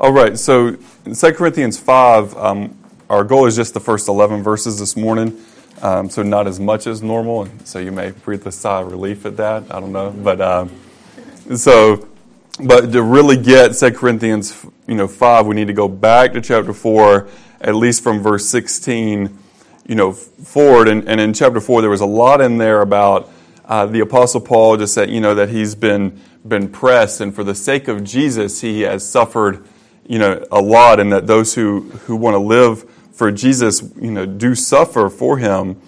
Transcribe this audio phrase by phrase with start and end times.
[0.00, 2.78] All right, so in 2 Corinthians 5, um,
[3.10, 5.38] our goal is just the first 11 verses this morning,
[5.82, 7.46] um, so not as much as normal.
[7.64, 9.64] So you may breathe a sigh of relief at that.
[9.70, 10.10] I don't know.
[10.10, 10.70] But um,
[11.54, 12.08] so,
[12.64, 16.40] but to really get 2 Corinthians you know, 5, we need to go back to
[16.40, 17.28] chapter 4,
[17.60, 19.38] at least from verse 16
[19.86, 20.88] you know, forward.
[20.88, 23.30] And, and in chapter 4, there was a lot in there about
[23.66, 27.44] uh, the Apostle Paul just said, you know, that he's been, been pressed, and for
[27.44, 29.62] the sake of Jesus, he has suffered
[30.10, 34.10] you know, a lot, and that those who, who want to live for Jesus, you
[34.10, 35.80] know, do suffer for him.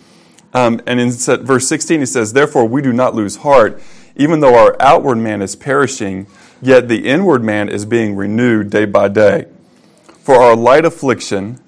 [0.54, 3.82] Um, and in verse 16, he says, Therefore, we do not lose heart,
[4.14, 6.28] even though our outward man is perishing,
[6.60, 9.46] yet the inward man is being renewed day by day.
[10.20, 11.60] For our light affliction,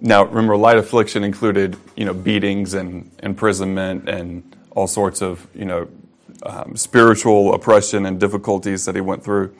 [0.00, 5.64] now remember, light affliction included, you know, beatings and imprisonment and all sorts of, you
[5.64, 5.88] know,
[6.44, 9.52] um, spiritual oppression and difficulties that he went through.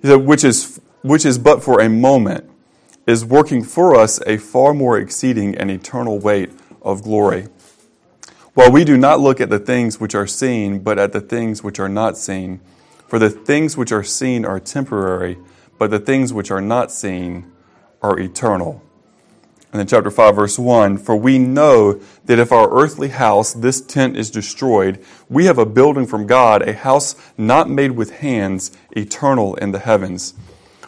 [0.00, 2.48] He said, which is which is but for a moment,
[3.06, 7.48] is working for us a far more exceeding and eternal weight of glory.
[8.54, 11.62] While we do not look at the things which are seen, but at the things
[11.62, 12.60] which are not seen.
[13.08, 15.38] For the things which are seen are temporary,
[15.78, 17.50] but the things which are not seen
[18.02, 18.82] are eternal.
[19.72, 23.80] And then chapter 5, verse 1 For we know that if our earthly house, this
[23.80, 28.70] tent, is destroyed, we have a building from God, a house not made with hands,
[28.90, 30.34] eternal in the heavens.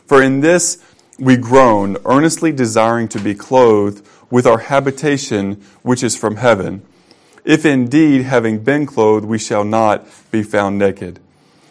[0.06, 0.78] For in this
[1.19, 6.83] we groan, earnestly desiring to be clothed with our habitation which is from heaven.
[7.44, 11.20] If indeed, having been clothed, we shall not be found naked.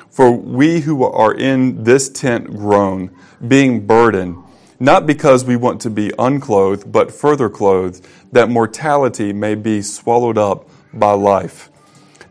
[0.09, 3.09] For we who are in this tent groan,
[3.45, 4.37] being burdened,
[4.79, 10.37] not because we want to be unclothed, but further clothed, that mortality may be swallowed
[10.37, 11.69] up by life.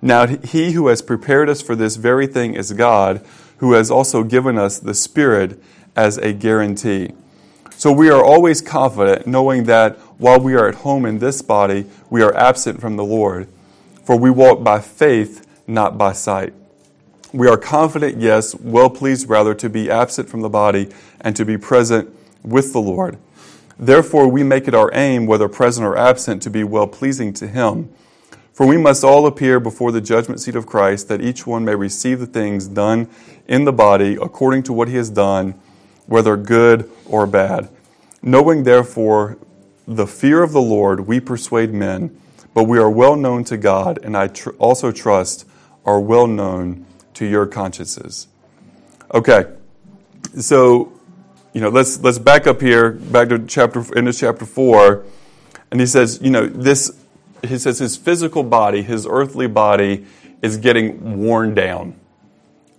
[0.00, 3.24] Now, he who has prepared us for this very thing is God,
[3.58, 5.60] who has also given us the Spirit
[5.96, 7.12] as a guarantee.
[7.76, 11.86] So we are always confident knowing that while we are at home in this body,
[12.10, 13.48] we are absent from the Lord.
[14.04, 16.54] For we walk by faith, not by sight.
[17.32, 21.44] We are confident, yes, well pleased rather to be absent from the body and to
[21.44, 22.14] be present
[22.44, 23.18] with the Lord.
[23.78, 27.48] Therefore, we make it our aim, whether present or absent, to be well pleasing to
[27.48, 27.88] Him.
[28.52, 31.74] For we must all appear before the judgment seat of Christ, that each one may
[31.74, 33.08] receive the things done
[33.48, 35.58] in the body according to what he has done
[36.12, 37.70] whether good or bad.
[38.20, 39.38] Knowing therefore
[39.88, 42.14] the fear of the Lord, we persuade men,
[42.52, 45.48] but we are well known to God, and I tr- also trust
[45.86, 46.84] are well known
[47.14, 48.28] to your consciences.
[49.14, 49.46] Okay,
[50.38, 50.92] so
[51.54, 55.04] you know, let's let's back up here, back to chapter into chapter four,
[55.70, 56.92] and he says, you know, this.
[57.42, 60.06] He says his physical body, his earthly body,
[60.42, 61.98] is getting worn down.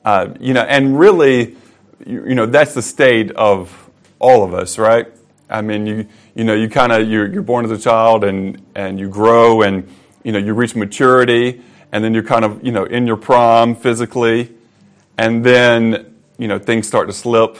[0.06, 1.58] Uh, you know, and really,
[2.06, 5.08] you, you know, that's the state of all of us, right?
[5.50, 8.62] I mean, you you know, you kind of you're, you're born as a child and
[8.76, 9.88] and you grow and
[10.24, 11.62] you know you reach maturity
[11.94, 14.52] and then you're kind of you know in your prime physically,
[15.18, 17.58] and then you know things start to slip,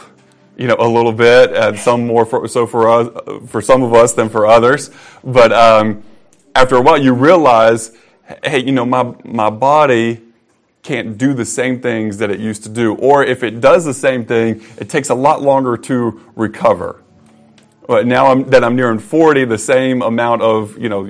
[0.58, 3.94] you know, a little bit, and some more for, so for us for some of
[3.94, 4.90] us than for others.
[5.24, 6.04] But um,
[6.56, 7.96] after a while, you realize,
[8.44, 10.20] hey, you know, my my body
[10.84, 12.94] can't do the same things that it used to do.
[12.96, 17.02] Or if it does the same thing, it takes a lot longer to recover.
[17.88, 21.10] But now I'm, that I'm nearing 40, the same amount of, you know,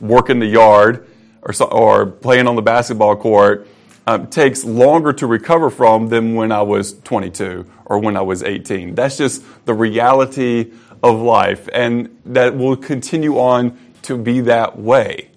[0.00, 1.08] work in the yard
[1.42, 3.68] or, or playing on the basketball court
[4.06, 8.42] um, takes longer to recover from than when I was 22 or when I was
[8.42, 8.96] 18.
[8.96, 10.72] That's just the reality
[11.02, 15.30] of life, and that will continue on to be that way.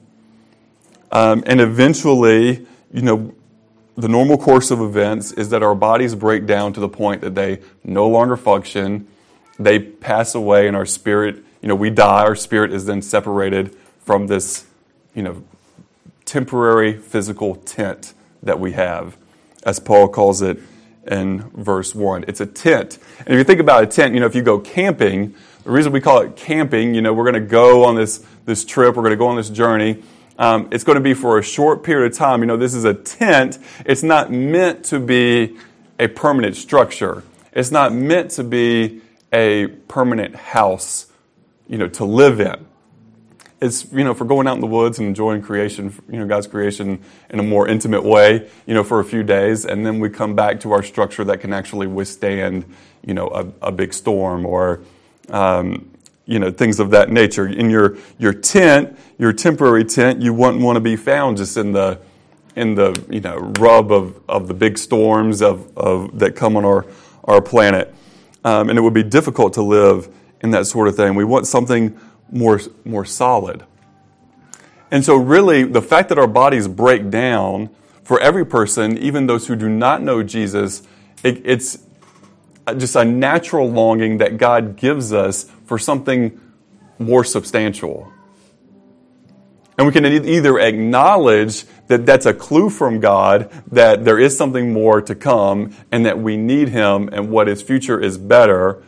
[1.12, 3.34] Um, and eventually, you know,
[3.98, 7.36] the normal course of events is that our bodies break down to the point that
[7.36, 9.08] they no longer function,
[9.58, 13.76] they pass away, and our spirit, you know, we die, our spirit is then separated
[14.00, 14.66] from this,
[15.14, 15.44] you know,
[16.26, 18.14] temporary physical tent
[18.44, 19.16] that we have,
[19.64, 20.60] as Paul calls it
[21.08, 22.26] in verse 1.
[22.28, 22.98] It's a tent.
[23.20, 25.92] And if you think about a tent, you know, if you go camping, the reason
[25.92, 29.04] we call it camping, you know, we're going to go on this, this trip, we're
[29.04, 30.04] going to go on this journey,
[30.38, 32.42] um, it's going to be for a short period of time.
[32.42, 33.58] You know, this is a tent.
[33.86, 35.58] It's not meant to be
[36.00, 37.24] a permanent structure.
[37.54, 39.02] It's not meant to be
[39.32, 41.08] a permanent house,
[41.68, 42.66] you know, to live in.
[43.62, 46.48] It's, you know, for going out in the woods and enjoying creation, you know, God's
[46.48, 50.10] creation in a more intimate way, you know, for a few days, and then we
[50.10, 52.66] come back to our structure that can actually withstand,
[53.06, 54.82] you know, a, a big storm or,
[55.30, 55.90] um,
[56.26, 57.48] you know, things of that nature.
[57.48, 61.72] In your, your tent, your temporary tent, you wouldn't want to be found just in
[61.72, 62.00] the,
[62.56, 66.66] in the you know, rub of, of the big storms of, of, that come on
[66.66, 66.86] our,
[67.26, 67.94] our planet.
[68.44, 70.08] um, and it would be difficult to live
[70.42, 71.16] in that sort of thing.
[71.16, 72.00] We want something
[72.32, 73.64] more, more solid.
[74.92, 77.70] And so, really, the fact that our bodies break down
[78.04, 80.84] for every person, even those who do not know Jesus,
[81.24, 81.80] it, it's
[82.78, 86.40] just a natural longing that God gives us for something
[86.98, 88.12] more substantial.
[89.78, 94.72] And we can either acknowledge that that's a clue from God that there is something
[94.72, 98.82] more to come and that we need Him and what His future is better,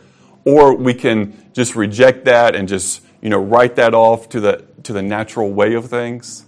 [0.44, 4.64] or we can just reject that and just you know write that off to the
[4.84, 6.46] to the natural way of things.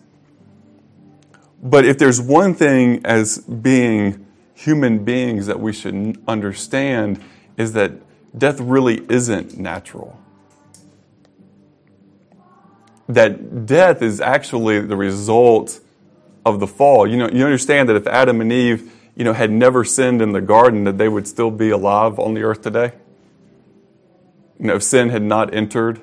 [1.63, 4.27] But if there's one thing as being
[4.63, 7.23] human beings that we should understand
[7.57, 7.93] is that
[8.39, 10.21] death really isn't natural
[13.15, 15.81] that death is actually the result
[16.45, 17.07] of the fall.
[17.07, 20.33] You know, you understand that if Adam and Eve, you know, had never sinned in
[20.33, 22.93] the garden, that they would still be alive on the earth today.
[24.59, 26.01] You know, if sin had not entered,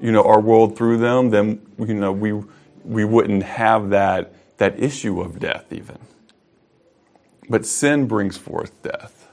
[0.00, 2.32] you know, our world through them, then you know we
[2.84, 5.98] we wouldn't have that that issue of death even.
[7.48, 9.28] But sin brings forth death.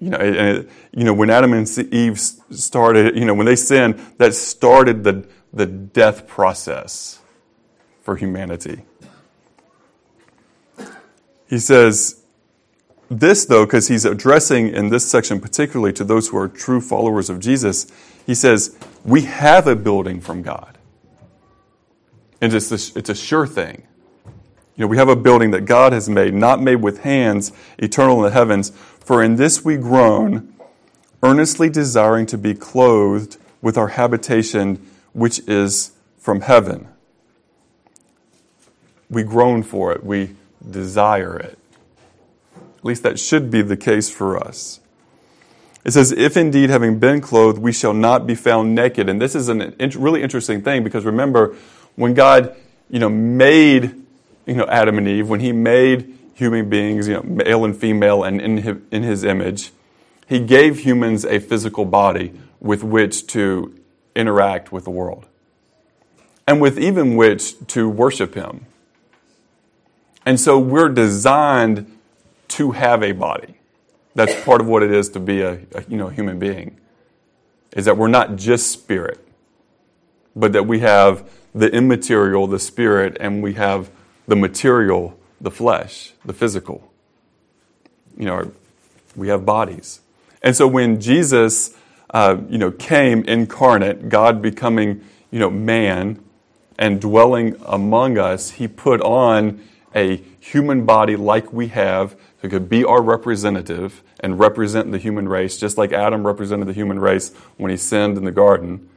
[0.00, 4.34] You know, you know when Adam and Eve started, you know, when they sinned, that
[4.34, 7.20] started the the death process
[8.02, 8.82] for humanity.
[11.48, 12.22] He says,
[13.10, 17.28] this though, because he's addressing in this section particularly to those who are true followers
[17.28, 17.86] of Jesus,
[18.26, 20.78] he says, we have a building from God.
[22.40, 23.86] And it's a, it's a sure thing.
[24.76, 28.18] You know, we have a building that God has made, not made with hands, eternal
[28.18, 28.70] in the heavens.
[29.00, 30.52] For in this we groan,
[31.22, 36.88] earnestly desiring to be clothed with our habitation which is from heaven.
[39.10, 40.36] We groan for it, we
[40.68, 41.58] desire it.
[42.78, 44.80] At least that should be the case for us.
[45.84, 49.08] It says, If indeed, having been clothed, we shall not be found naked.
[49.08, 51.54] And this is a really interesting thing because remember,
[51.96, 52.56] when God
[52.88, 54.01] you know, made
[54.46, 58.24] you know, Adam and Eve, when He made human beings, you know, male and female,
[58.24, 59.70] and in his, in his image,
[60.26, 63.78] He gave humans a physical body with which to
[64.14, 65.26] interact with the world,
[66.46, 68.66] and with even which to worship Him.
[70.24, 71.98] And so we're designed
[72.48, 73.54] to have a body.
[74.14, 76.78] That's part of what it is to be a, a you know, human being,
[77.72, 79.26] is that we're not just spirit,
[80.36, 83.90] but that we have the immaterial, the spirit, and we have
[84.26, 86.92] the material, the flesh, the physical.
[88.16, 88.52] You know,
[89.16, 90.00] we have bodies.
[90.42, 91.76] And so when Jesus
[92.10, 96.22] uh, you know, came incarnate, God becoming, you know, man
[96.78, 99.62] and dwelling among us, he put on
[99.94, 105.28] a human body like we have who could be our representative and represent the human
[105.28, 108.88] race, just like Adam represented the human race when he sinned in the garden.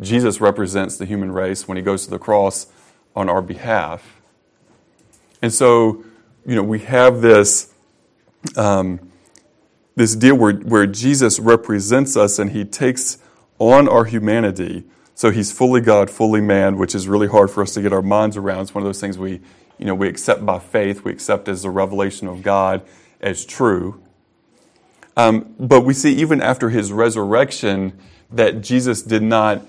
[0.00, 2.66] Jesus represents the human race when he goes to the cross
[3.14, 4.20] on our behalf.
[5.42, 6.04] And so,
[6.46, 7.74] you know, we have this
[8.56, 9.12] um,
[9.94, 13.18] this deal where, where Jesus represents us and he takes
[13.58, 14.84] on our humanity.
[15.14, 18.02] So he's fully God, fully man, which is really hard for us to get our
[18.02, 18.62] minds around.
[18.62, 19.40] It's one of those things we,
[19.78, 22.82] you know, we accept by faith, we accept as a revelation of God
[23.20, 24.02] as true.
[25.16, 27.98] Um, but we see even after his resurrection
[28.30, 29.66] that Jesus did not,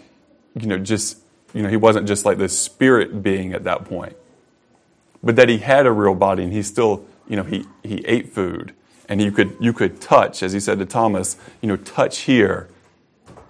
[0.55, 1.17] you know, just,
[1.53, 4.15] you know, he wasn't just like this spirit being at that point,
[5.23, 8.33] but that he had a real body and he still, you know, he, he ate
[8.33, 8.73] food
[9.07, 12.69] and you could, you could touch, as he said to Thomas, you know, touch here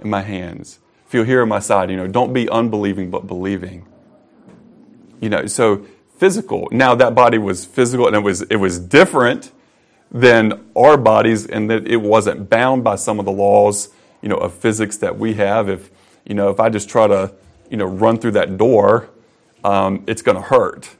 [0.02, 0.80] in my hands.
[1.08, 1.90] Feel here in my side.
[1.90, 3.88] You know, don't be unbelieving, but believing.
[5.20, 5.86] You know, so
[6.18, 6.68] physical.
[6.72, 9.52] Now that body was physical and it was, it was different
[10.12, 13.90] than our bodies and that it wasn't bound by some of the laws,
[14.22, 15.70] you know, of physics that we have.
[15.70, 15.90] If,
[16.24, 17.34] you know, if I just try to,
[17.70, 19.10] you know, run through that door,
[19.64, 20.96] um, it's going to hurt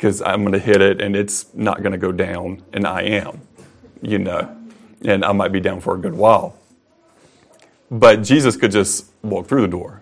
[0.00, 3.02] because I'm going to hit it and it's not going to go down, and I
[3.02, 3.42] am,
[4.00, 4.56] you know,
[5.04, 6.56] and I might be down for a good while.
[7.90, 10.00] But Jesus could just walk through the door,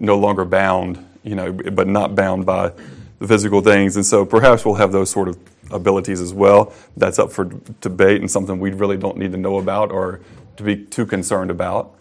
[0.00, 2.72] no longer bound, you know, but not bound by
[3.20, 3.94] the physical things.
[3.94, 5.38] And so perhaps we'll have those sort of
[5.70, 6.72] abilities as well.
[6.96, 7.44] That's up for
[7.80, 10.22] debate and something we really don't need to know about or
[10.56, 11.94] to be too concerned about.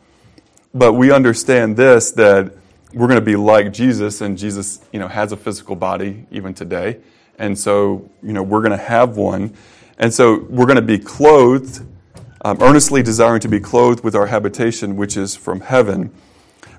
[0.73, 2.53] But we understand this that
[2.93, 6.53] we're going to be like Jesus, and Jesus, you know, has a physical body even
[6.53, 6.99] today.
[7.37, 9.53] And so, you know, we're going to have one.
[9.97, 11.85] And so we're going to be clothed,
[12.43, 16.11] um, earnestly desiring to be clothed with our habitation, which is from heaven.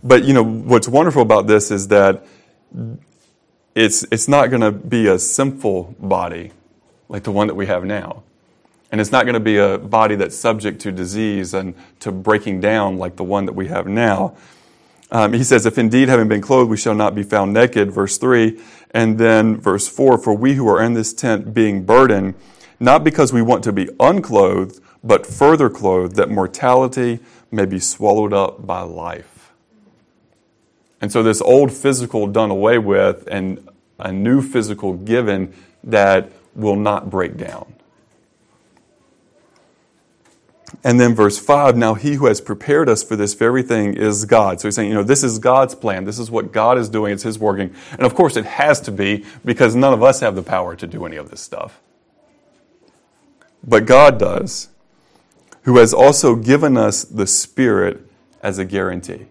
[0.02, 2.24] But, you know, what's wonderful about this is that
[3.74, 6.52] it's, it's not going to be a sinful body
[7.08, 8.22] like the one that we have now.
[8.90, 12.60] And it's not going to be a body that's subject to disease and to breaking
[12.60, 14.36] down like the one that we have now.
[15.12, 18.18] Um, he says, If indeed having been clothed, we shall not be found naked, verse
[18.18, 18.60] 3.
[18.92, 22.34] And then verse 4 For we who are in this tent being burdened,
[22.78, 28.32] not because we want to be unclothed, but further clothed, that mortality may be swallowed
[28.32, 29.52] up by life.
[31.00, 33.66] And so, this old physical done away with, and
[33.98, 37.74] a new physical given that will not break down.
[40.82, 44.24] And then verse 5 now he who has prepared us for this very thing is
[44.24, 44.60] God.
[44.60, 46.04] So he's saying, you know, this is God's plan.
[46.04, 47.12] This is what God is doing.
[47.12, 47.74] It's his working.
[47.92, 50.86] And of course, it has to be because none of us have the power to
[50.86, 51.80] do any of this stuff.
[53.62, 54.68] But God does,
[55.62, 58.00] who has also given us the Spirit
[58.42, 59.26] as a guarantee.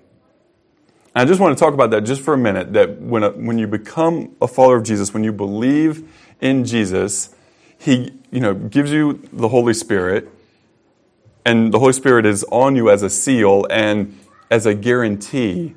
[1.15, 3.31] And I just want to talk about that just for a minute that when, a,
[3.31, 6.07] when you become a follower of Jesus, when you believe
[6.39, 7.33] in Jesus,
[7.79, 10.29] he you know, gives you the Holy Spirit
[11.45, 14.17] and the Holy Spirit is on you as a seal and
[14.51, 15.75] as a guarantee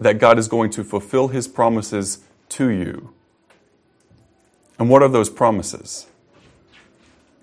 [0.00, 2.18] that God is going to fulfill his promises
[2.50, 3.12] to you.
[4.78, 6.06] And what are those promises?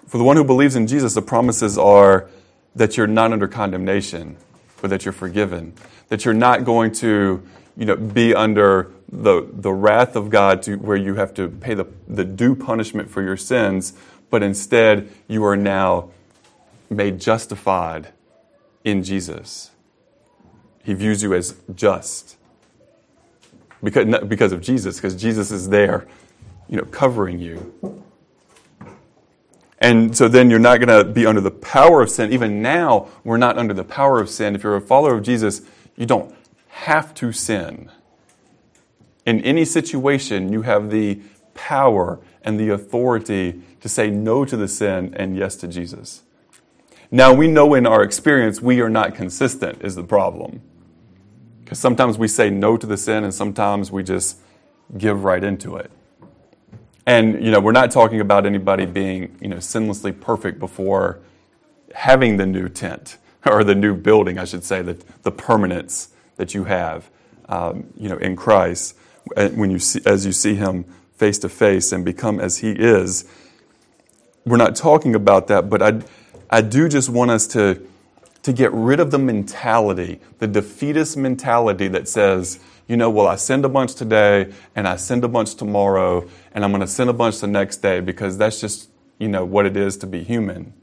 [0.07, 2.29] For the one who believes in Jesus, the promises are
[2.75, 4.37] that you're not under condemnation,
[4.81, 5.73] but that you're forgiven,
[6.09, 7.41] that you're not going to
[7.75, 11.73] you know, be under the, the wrath of God to where you have to pay
[11.73, 13.93] the, the due punishment for your sins,
[14.29, 16.09] but instead you are now
[16.93, 18.13] made justified
[18.83, 19.71] in Jesus.
[20.83, 22.37] He views you as just
[23.83, 26.07] because, because of Jesus, because Jesus is there,
[26.69, 28.03] you know, covering you.
[29.79, 32.31] And so then you're not going to be under the power of sin.
[32.31, 34.55] Even now, we're not under the power of sin.
[34.55, 35.61] If you're a follower of Jesus,
[35.97, 36.33] you don't
[36.69, 37.91] have to sin.
[39.25, 41.21] In any situation, you have the
[41.53, 46.23] power and the authority to say no to the sin and yes to Jesus.
[47.13, 50.63] Now, we know in our experience we are not consistent, is the problem.
[51.63, 54.39] Because sometimes we say no to the sin and sometimes we just
[54.97, 55.91] give right into it.
[57.05, 61.19] And, you know, we're not talking about anybody being, you know, sinlessly perfect before
[61.93, 66.55] having the new tent or the new building, I should say, the, the permanence that
[66.55, 67.11] you have,
[67.47, 68.97] um, you know, in Christ
[69.35, 73.25] when you see, as you see Him face to face and become as He is.
[74.45, 76.01] We're not talking about that, but I
[76.53, 77.83] I do just want us to,
[78.43, 83.37] to get rid of the mentality, the defeatist mentality that says, you know, well, I
[83.37, 87.09] send a bunch today and I send a bunch tomorrow and I'm going to send
[87.09, 90.23] a bunch the next day because that's just, you know, what it is to be
[90.23, 90.75] human.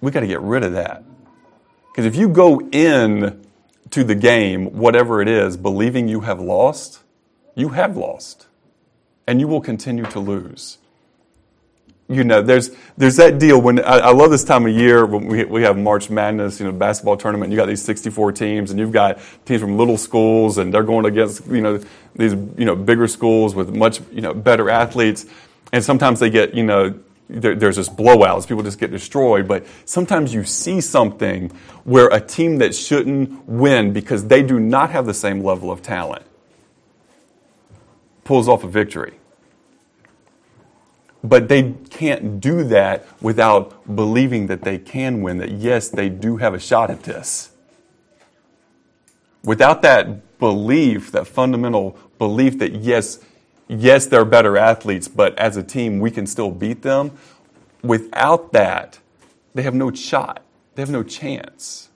[0.00, 1.02] We got to get rid of that.
[1.90, 3.44] Because if you go in
[3.90, 7.00] to the game, whatever it is, believing you have lost,
[7.56, 8.46] you have lost.
[9.26, 10.78] And you will continue to lose
[12.08, 15.26] you know, there's there's that deal when I, I, love this time of year when
[15.26, 17.50] we we have March Madness, you know, basketball tournament.
[17.52, 21.04] You got these 64 teams, and you've got teams from little schools, and they're going
[21.04, 21.78] against you know
[22.16, 25.26] these you know bigger schools with much you know better athletes,
[25.72, 26.98] and sometimes they get you know
[27.28, 28.48] there, there's just blowouts.
[28.48, 29.46] People just get destroyed.
[29.46, 31.50] But sometimes you see something
[31.84, 35.82] where a team that shouldn't win because they do not have the same level of
[35.82, 36.24] talent
[38.24, 39.17] pulls off a victory.
[41.22, 46.36] But they can't do that without believing that they can win, that yes, they do
[46.36, 47.50] have a shot at this.
[49.42, 53.18] Without that belief, that fundamental belief that yes,
[53.66, 57.12] yes, they're better athletes, but as a team, we can still beat them.
[57.82, 58.98] Without that,
[59.54, 60.44] they have no shot.
[60.74, 61.88] They have no chance.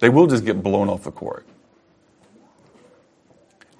[0.00, 1.46] They will just get blown off the court.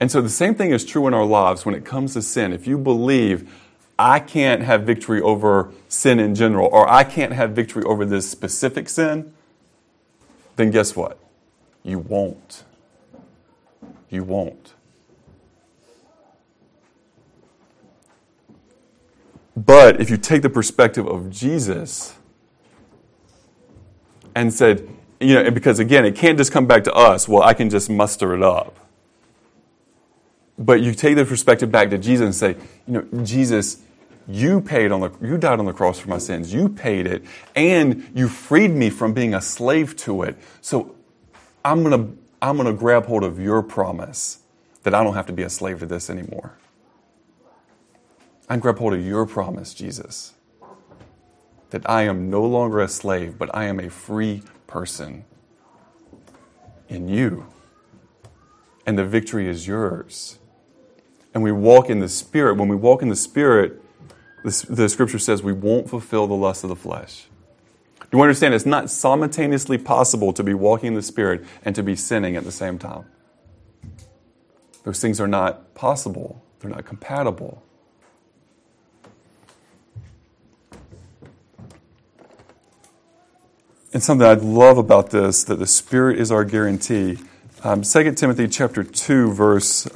[0.01, 2.53] And so the same thing is true in our lives when it comes to sin.
[2.53, 3.51] If you believe,
[3.99, 8.29] I can't have victory over sin in general, or I can't have victory over this
[8.29, 9.33] specific sin,
[10.57, 11.19] then guess what?
[11.83, 12.65] You won't.
[14.11, 14.75] You won't.
[19.57, 22.15] But if you take the perspective of Jesus
[24.35, 24.89] and said,
[25.21, 27.89] you know, because again, it can't just come back to us, well, I can just
[27.89, 28.84] muster it up.
[30.59, 32.57] But you take the perspective back to Jesus and say,
[32.87, 33.83] you know, Jesus,
[34.29, 36.53] you paid on the you died on the cross for my sins.
[36.53, 40.37] You paid it and you freed me from being a slave to it.
[40.61, 40.95] So
[41.65, 44.39] I'm to I'm to grab hold of your promise
[44.85, 46.57] that I don't have to be a slave to this anymore.
[48.49, 50.35] I grab hold of your promise, Jesus,
[51.71, 55.25] that I am no longer a slave, but I am a free person
[56.89, 57.47] in you.
[58.87, 60.39] And the victory is yours
[61.35, 63.83] and we walk in the Spirit, when we walk in the Spirit,
[64.45, 67.27] the, the scripture says we won't fulfill the lust of the flesh.
[68.01, 68.55] Do you understand?
[68.55, 72.45] It's not simultaneously possible to be walking in the Spirit and to be sinning at
[72.45, 73.07] the same time.
[74.85, 77.63] Those things are not possible, they're not compatible.
[83.93, 87.19] And something I love about this, that the Spirit is our guarantee.
[87.63, 89.89] Um, 2 Timothy chapter 2, verse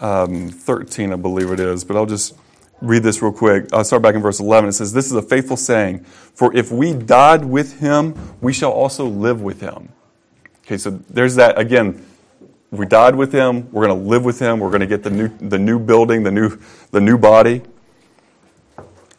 [0.00, 2.34] um, 13, I believe it is, but I'll just
[2.80, 3.68] read this real quick.
[3.72, 4.68] I'll start back in verse 11.
[4.68, 8.72] It says, This is a faithful saying, for if we died with him, we shall
[8.72, 9.88] also live with him.
[10.64, 12.04] Okay, so there's that, again,
[12.70, 15.10] we died with him, we're going to live with him, we're going to get the
[15.10, 16.58] new, the new building, the new,
[16.90, 17.62] the new body.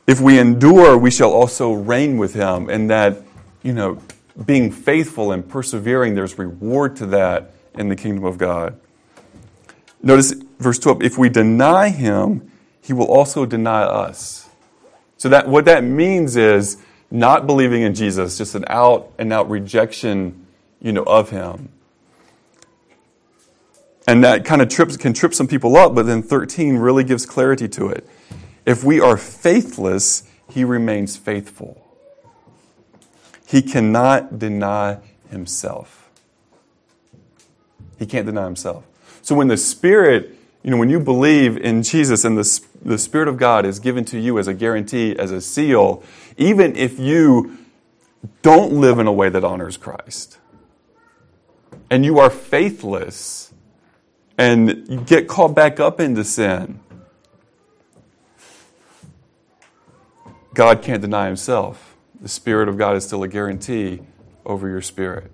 [0.05, 2.69] If we endure, we shall also reign with him.
[2.69, 3.17] And that,
[3.63, 4.01] you know,
[4.45, 8.79] being faithful and persevering, there's reward to that in the kingdom of God.
[10.01, 12.51] Notice verse 12 if we deny him,
[12.81, 14.49] he will also deny us.
[15.17, 16.77] So that what that means is
[17.11, 20.45] not believing in Jesus, just an out and out rejection,
[20.81, 21.69] you know, of him.
[24.07, 27.25] And that kind of trips can trip some people up, but then 13 really gives
[27.25, 28.07] clarity to it.
[28.65, 31.85] If we are faithless, he remains faithful.
[33.45, 34.97] He cannot deny
[35.29, 36.09] himself.
[37.99, 38.83] He can't deny himself.
[39.21, 43.27] So when the Spirit, you know, when you believe in Jesus and the, the Spirit
[43.27, 46.03] of God is given to you as a guarantee, as a seal,
[46.37, 47.57] even if you
[48.41, 50.37] don't live in a way that honors Christ
[51.89, 53.53] and you are faithless
[54.37, 56.81] and you get caught back up into sin,
[60.53, 61.95] God can't deny himself.
[62.19, 64.01] The Spirit of God is still a guarantee
[64.45, 65.31] over your spirit.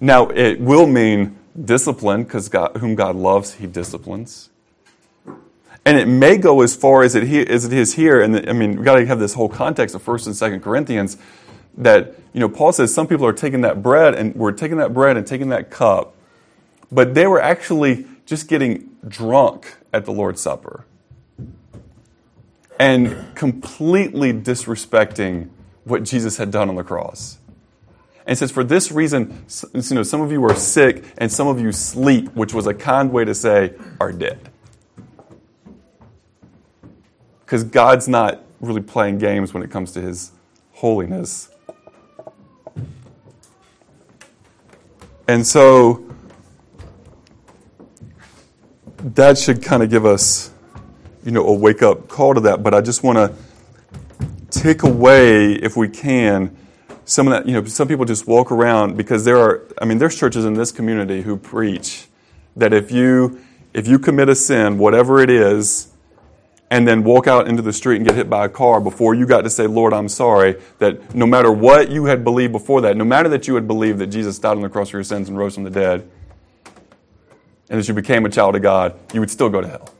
[0.00, 4.50] Now, it will mean discipline because whom God loves, He disciplines.
[5.86, 8.20] And it may go as far as it, as it is here.
[8.20, 11.16] And I mean, we've got to have this whole context of 1st and 2nd Corinthians
[11.76, 14.92] that, you know, Paul says some people are taking that bread and we're taking that
[14.92, 16.16] bread and taking that cup,
[16.90, 20.84] but they were actually just getting drunk at the Lord's Supper
[22.80, 25.50] and completely disrespecting
[25.84, 27.38] what Jesus had done on the cross.
[28.26, 31.60] And says, For this reason, you know, some of you are sick and some of
[31.60, 34.50] you sleep, which was a kind way to say, are dead.
[37.46, 40.32] Because God's not really playing games when it comes to his
[40.72, 41.48] holiness.
[45.28, 46.04] And so
[48.98, 50.50] that should kind of give us,
[51.24, 52.64] you know, a wake up call to that.
[52.64, 53.32] But I just want to
[54.50, 56.56] take away, if we can,
[57.04, 59.98] some of that, you know, some people just walk around because there are, I mean,
[59.98, 62.08] there's churches in this community who preach
[62.56, 63.40] that if you,
[63.72, 65.92] if you commit a sin, whatever it is,
[66.70, 69.26] and then walk out into the street and get hit by a car before you
[69.26, 72.96] got to say, Lord, I'm sorry, that no matter what you had believed before that,
[72.96, 75.28] no matter that you had believed that Jesus died on the cross for your sins
[75.28, 76.08] and rose from the dead,
[77.68, 79.90] and that you became a child of God, you would still go to hell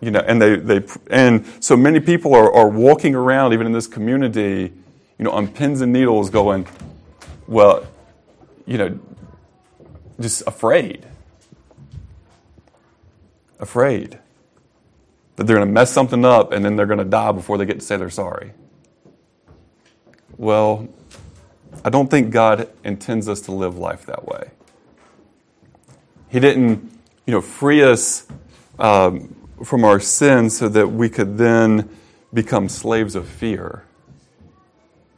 [0.00, 3.72] you know, and they, they and so many people are, are walking around even in
[3.72, 4.72] this community,
[5.18, 6.66] you know, on pins and needles going,
[7.46, 7.86] well,
[8.64, 8.98] you know,
[10.20, 11.07] just afraid.
[13.58, 14.18] Afraid
[15.38, 17.64] that they're going to mess something up and then they're going to die before they
[17.64, 18.52] get to say they're sorry.
[20.36, 20.88] Well,
[21.84, 24.50] I don't think God intends us to live life that way.
[26.28, 26.90] He didn't,
[27.24, 28.26] you know, free us
[28.80, 31.88] um, from our sins so that we could then
[32.34, 33.84] become slaves of fear.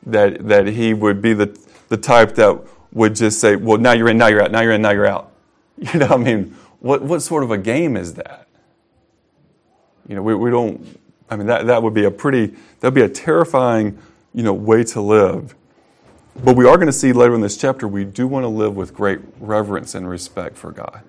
[0.04, 4.08] That, that he would be the, the type that would just say, well, now you're
[4.08, 5.28] in, now you're out, now you're in, now you're out.
[5.94, 8.48] You know, what I mean, what, what sort of a game is that?
[10.08, 10.98] You know, we, we don't,
[11.30, 13.98] I mean, that, that would be a pretty, that would be a terrifying,
[14.34, 15.54] you know, way to live.
[16.42, 18.74] But we are going to see later in this chapter, we do want to live
[18.74, 21.02] with great reverence and respect for God.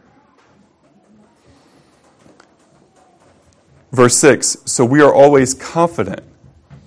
[3.91, 6.23] Verse 6 So we are always confident.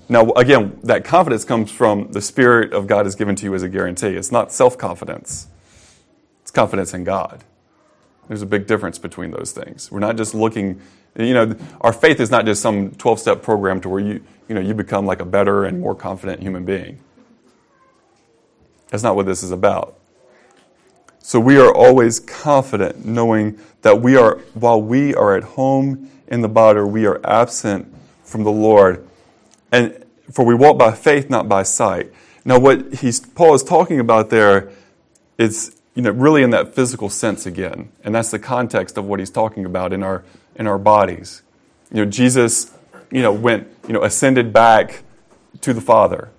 [0.09, 3.63] Now, again, that confidence comes from the Spirit of God is given to you as
[3.63, 4.09] a guarantee.
[4.09, 5.49] It's not self confidence,
[6.43, 7.45] it's confidence in God.
[8.29, 9.91] There's a big difference between those things.
[9.91, 10.81] We're not just looking,
[11.17, 14.55] you know, our faith is not just some 12 step program to where you, you
[14.55, 16.99] know, you become like a better and more confident human being.
[18.89, 19.99] That's not what this is about.
[21.19, 26.43] So we are always confident knowing that we are, while we are at home in
[26.43, 29.07] the body, we are absent from the Lord.
[29.73, 32.13] And for we walk by faith, not by sight.
[32.45, 34.71] Now, what he's, Paul is talking about there
[35.39, 37.91] is, you know, really in that physical sense again.
[38.03, 40.25] And that's the context of what he's talking about in our,
[40.57, 41.43] in our bodies.
[41.93, 42.73] You know, Jesus,
[43.11, 45.03] you know, went, you know, ascended back
[45.61, 46.31] to the Father.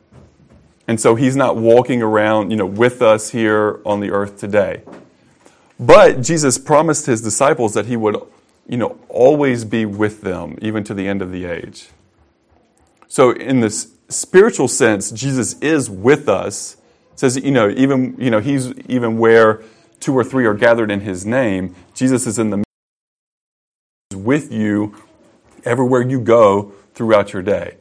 [0.88, 4.84] And so he's not walking around, you know, with us here on the earth today.
[5.80, 8.18] But Jesus promised his disciples that he would,
[8.68, 11.89] you know, always be with them, even to the end of the age.
[13.08, 16.78] So, in this spiritual sense, Jesus is with us.
[17.15, 19.62] Says, you know, even, you know, he's even where
[19.99, 22.63] two or three are gathered in his name, Jesus is in the
[24.13, 24.95] with you
[25.63, 27.78] everywhere you go throughout your day.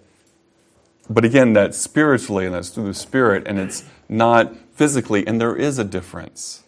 [1.09, 5.55] But again, that's spiritually and that's through the Spirit, and it's not physically, and there
[5.55, 6.65] is a difference.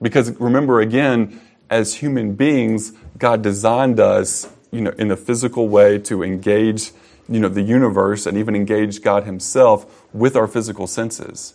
[0.00, 5.98] Because remember, again, as human beings, God designed us, you know, in a physical way
[5.98, 6.92] to engage,
[7.28, 11.54] you know, the universe and even engage God Himself with our physical senses.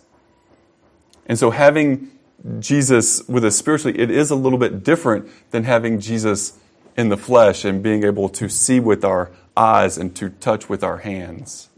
[1.26, 2.10] And so having
[2.58, 6.58] Jesus with us spiritually, it is a little bit different than having Jesus
[6.96, 10.84] in the flesh and being able to see with our eyes and to touch with
[10.84, 11.68] our hands.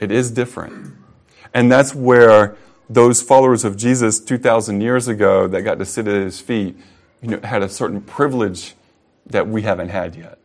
[0.00, 0.94] It is different.
[1.54, 2.56] And that's where
[2.88, 6.76] those followers of Jesus 2,000 years ago that got to sit at his feet
[7.22, 8.74] you know, had a certain privilege
[9.26, 10.38] that we haven't had yet.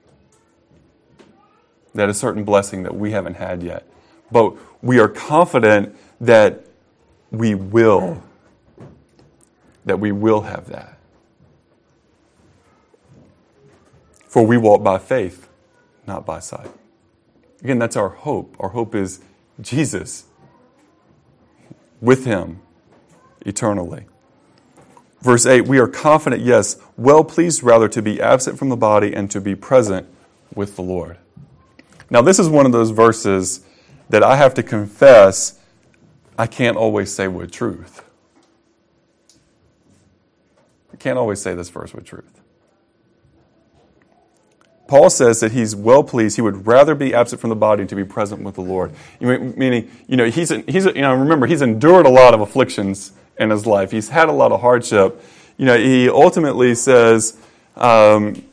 [1.93, 3.85] That a certain blessing that we haven't had yet.
[4.31, 6.65] But we are confident that
[7.31, 8.21] we will,
[9.85, 10.97] that we will have that.
[14.27, 15.49] For we walk by faith,
[16.05, 16.69] not by sight.
[17.63, 18.55] Again, that's our hope.
[18.59, 19.21] Our hope is
[19.59, 20.25] Jesus
[21.99, 22.59] with him
[23.45, 24.05] eternally.
[25.21, 29.13] Verse 8 We are confident, yes, well pleased rather to be absent from the body
[29.13, 30.07] and to be present
[30.53, 31.17] with the Lord.
[32.09, 33.61] Now, this is one of those verses
[34.09, 35.59] that I have to confess
[36.41, 38.03] I can't always say with truth.
[40.91, 42.41] I can't always say this verse with truth.
[44.87, 46.37] Paul says that he's well pleased.
[46.37, 48.91] He would rather be absent from the body to be present with the Lord.
[49.19, 53.51] Meaning, you know, he's, he's you know, remember, he's endured a lot of afflictions in
[53.51, 53.91] his life.
[53.91, 55.23] He's had a lot of hardship.
[55.59, 57.37] You know, he ultimately says,
[57.75, 58.43] um,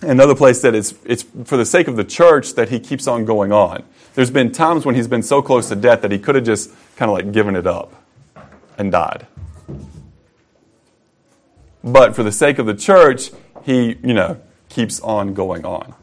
[0.00, 3.24] another place that it's, it's for the sake of the church that he keeps on
[3.24, 3.82] going on.
[4.14, 6.70] There's been times when he's been so close to death that he could have just
[6.96, 7.94] kind of like given it up
[8.78, 9.26] and died.
[11.84, 13.30] But for the sake of the church,
[13.64, 15.94] he, you know, keeps on going on.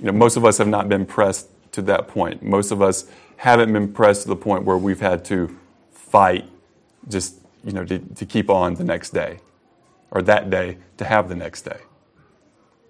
[0.00, 2.42] You know, most of us have not been pressed to that point.
[2.42, 5.56] Most of us haven't been pressed to the point where we've had to
[5.92, 6.48] fight
[7.08, 9.40] just, you know, to, to keep on the next day
[10.10, 11.78] or that day to have the next day.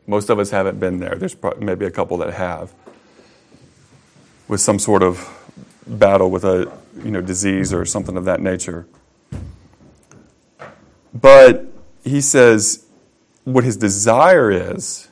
[0.07, 1.15] Most of us haven't been there.
[1.17, 2.73] There's maybe a couple that have
[4.49, 5.29] with some sort of
[5.87, 8.87] battle with a you know disease or something of that nature.
[11.15, 11.67] But
[12.05, 12.87] he says
[13.45, 15.09] what his desire is,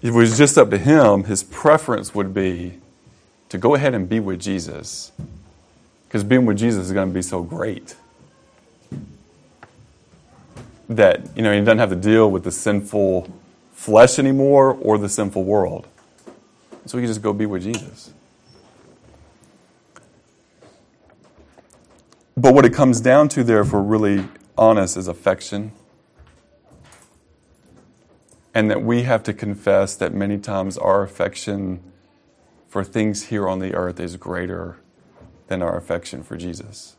[0.00, 2.78] it was just up to him, his preference would be
[3.48, 5.12] to go ahead and be with Jesus.
[6.06, 7.96] Because being with Jesus is going to be so great.
[10.88, 13.28] That, you know, he doesn't have to deal with the sinful
[13.72, 15.86] flesh anymore or the sinful world.
[16.86, 18.12] So he can just go be with Jesus.
[22.40, 24.26] But what it comes down to there, if we're really
[24.56, 25.72] honest, is affection
[28.54, 31.82] and that we have to confess that many times our affection
[32.66, 34.78] for things here on the earth is greater
[35.48, 36.96] than our affection for Jesus.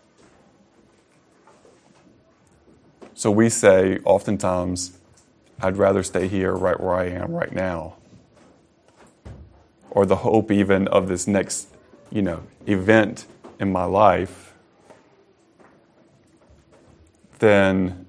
[3.15, 4.99] So we say oftentimes,
[5.59, 7.95] I'd rather stay here right where I am right now.
[9.89, 11.67] Or the hope even of this next,
[12.11, 13.25] you know, event
[13.59, 14.50] in my life
[17.41, 18.05] than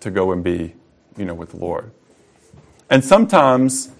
[0.00, 0.74] to go and be,
[1.16, 1.92] you know, with the Lord.
[2.90, 3.90] And sometimes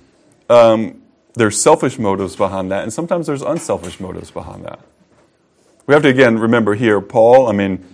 [0.50, 1.00] um,
[1.34, 4.80] there's selfish motives behind that, and sometimes there's unselfish motives behind that.
[5.86, 7.48] We have to again remember here, Paul.
[7.48, 7.84] I mean,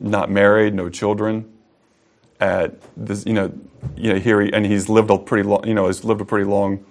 [0.00, 1.50] not married, no children.
[2.40, 3.52] At this, you know,
[3.96, 6.24] you know here, he, and he's lived a pretty long, you know, he's lived a
[6.24, 6.84] pretty long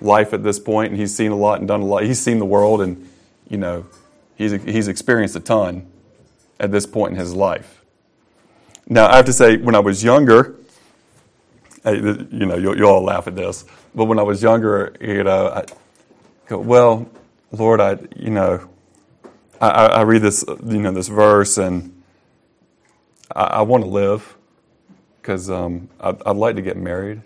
[0.00, 2.04] life at this point, and he's seen a lot and done a lot.
[2.04, 3.08] He's seen the world, and
[3.48, 3.86] you know,
[4.36, 5.90] he's he's experienced a ton
[6.60, 7.77] at this point in his life.
[8.90, 10.56] Now, I have to say, when I was younger,
[11.84, 15.48] you know, you, you all laugh at this, but when I was younger, you know,
[15.48, 15.64] I
[16.46, 17.06] go, well,
[17.52, 18.66] Lord, I, you know,
[19.60, 22.02] I, I read this, you know, this verse, and
[23.34, 24.36] I, I want to live
[25.20, 27.20] because um, I'd, I'd like to get married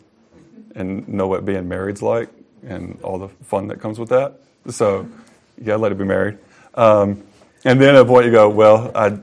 [0.75, 2.29] and know what being married's like
[2.67, 4.41] and all the fun that comes with that.
[4.69, 5.09] So,
[5.63, 6.39] yeah, I'd like to be married.
[6.75, 7.23] Um,
[7.65, 9.21] and then at a point you go, well, I'd,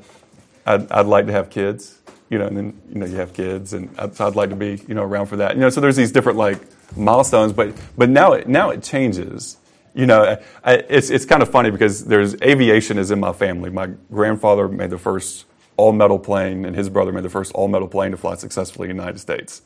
[0.65, 1.98] I'd, I'd like to have kids.
[2.29, 4.81] You know, and then you know you have kids, and so I'd like to be
[4.87, 5.55] you know around for that.
[5.55, 6.59] You know, so there's these different like
[6.95, 9.57] milestones, but but now it now it changes.
[9.95, 13.69] You know, I, it's it's kind of funny because there's aviation is in my family.
[13.71, 17.67] My grandfather made the first all metal plane, and his brother made the first all
[17.67, 19.63] metal plane to fly successfully in the United States.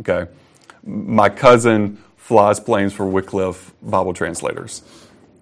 [0.00, 0.30] Okay,
[0.84, 4.82] my cousin flies planes for Wycliffe Bible translators,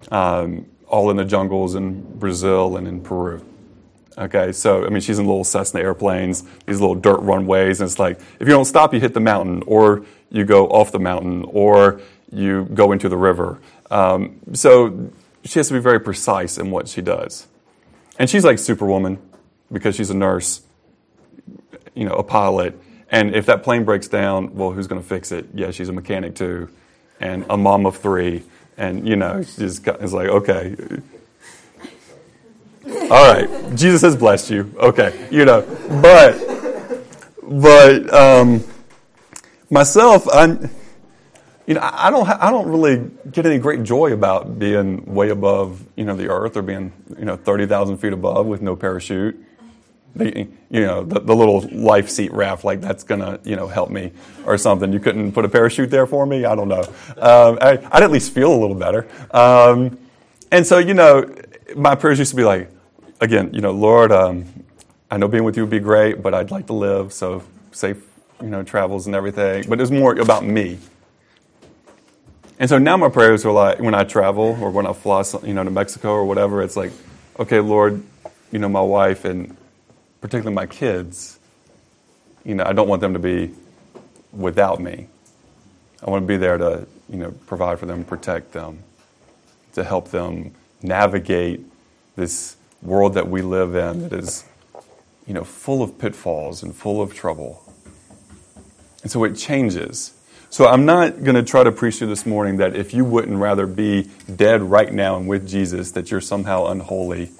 [0.09, 3.45] um, all in the jungles in Brazil and in Peru.
[4.17, 7.99] Okay, so I mean, she's in little Cessna airplanes, these little dirt runways, and it's
[7.99, 11.45] like if you don't stop, you hit the mountain, or you go off the mountain,
[11.49, 12.01] or
[12.31, 13.59] you go into the river.
[13.91, 15.11] Um, so
[15.43, 17.47] she has to be very precise in what she does.
[18.19, 19.19] And she's like Superwoman
[19.71, 20.61] because she's a nurse,
[21.93, 22.79] you know, a pilot.
[23.09, 25.45] And if that plane breaks down, well, who's going to fix it?
[25.53, 26.69] Yeah, she's a mechanic too,
[27.19, 28.43] and a mom of three.
[28.77, 30.75] And, you know, she's got, it's like, okay.
[32.87, 34.73] All right, Jesus has blessed you.
[34.77, 35.61] Okay, you know,
[36.01, 37.03] but,
[37.43, 38.63] but um,
[39.69, 40.69] myself, I'm,
[41.65, 45.83] you know, I don't, I don't really get any great joy about being way above,
[45.97, 49.43] you know, the earth or being, you know, 30,000 feet above with no parachute.
[50.15, 53.89] The, you know, the, the, little life seat raft, like that's gonna, you know, help
[53.89, 54.13] me
[54.45, 54.93] or something.
[54.93, 56.45] You couldn't put a parachute there for me?
[56.45, 56.83] I don't know.
[57.17, 59.07] Um, I, would at least feel a little better.
[59.31, 59.99] Um,
[60.51, 61.29] and so, you know,
[61.75, 62.71] my prayers used to be like,
[63.19, 64.45] again, you know, Lord, um,
[65.09, 68.03] I know being with you would be great, but I'd like to live, so safe,
[68.41, 69.65] you know, travels and everything.
[69.67, 70.79] But it's more about me.
[72.59, 75.53] And so now my prayers are like when I travel or when I fly, you
[75.53, 76.63] know, to Mexico or whatever.
[76.63, 76.91] It's like,
[77.39, 78.03] okay, Lord,
[78.51, 79.55] you know, my wife and
[80.21, 81.39] particularly my kids,
[82.43, 83.51] you know, I don't want them to be
[84.31, 85.07] without me.
[86.05, 88.83] I want to be there to, you know, provide for them, protect them,
[89.73, 91.61] to help them navigate
[92.15, 94.45] this world that we live in that is,
[95.25, 97.63] you know, full of pitfalls and full of trouble.
[99.03, 100.13] And so it changes.
[100.49, 103.03] So I'm not going to try to preach to you this morning that if you
[103.03, 107.31] wouldn't rather be dead right now and with Jesus, that you're somehow unholy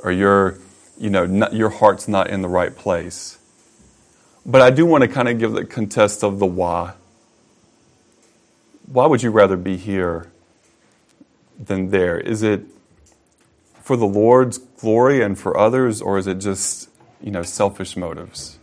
[0.00, 0.58] or you're,
[0.98, 3.38] you know, not, your heart's not in the right place.
[4.44, 6.94] But I do want to kind of give the contest of the why.
[8.86, 10.30] Why would you rather be here
[11.58, 12.18] than there?
[12.18, 12.62] Is it
[13.82, 16.88] for the Lord's glory and for others, or is it just,
[17.20, 18.58] you know, selfish motives?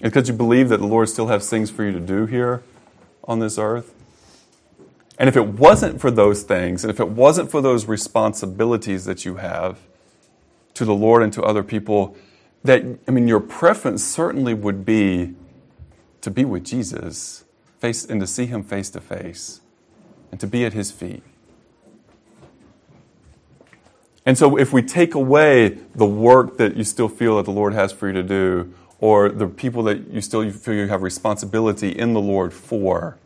[0.00, 2.62] Because you believe that the Lord still has things for you to do here
[3.24, 3.92] on this earth?
[5.18, 9.24] And if it wasn't for those things, and if it wasn't for those responsibilities that
[9.24, 9.78] you have
[10.74, 12.16] to the Lord and to other people,
[12.64, 15.34] that, I mean, your preference certainly would be
[16.20, 17.44] to be with Jesus
[17.78, 19.60] face, and to see him face to face
[20.30, 21.22] and to be at his feet.
[24.26, 27.72] And so, if we take away the work that you still feel that the Lord
[27.74, 31.90] has for you to do, or the people that you still feel you have responsibility
[31.90, 33.18] in the Lord for,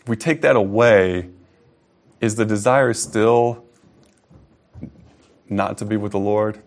[0.00, 1.30] if we take that away,
[2.20, 3.64] is the desire still
[5.48, 6.60] not to be with the Lord?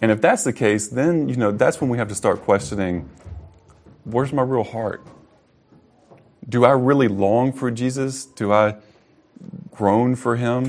[0.00, 3.08] And if that's the case, then you know that's when we have to start questioning
[4.04, 5.06] where's my real heart?
[6.48, 8.24] Do I really long for Jesus?
[8.24, 8.76] Do I
[9.70, 10.68] groan for him?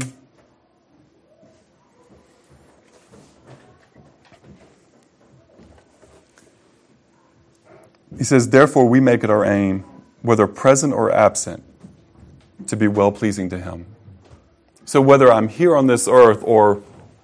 [8.18, 9.84] He says, Therefore, we make it our aim,
[10.22, 11.64] whether present or absent,
[12.68, 13.86] to be well pleasing to Him.
[14.86, 16.82] So, whether I'm here on this earth or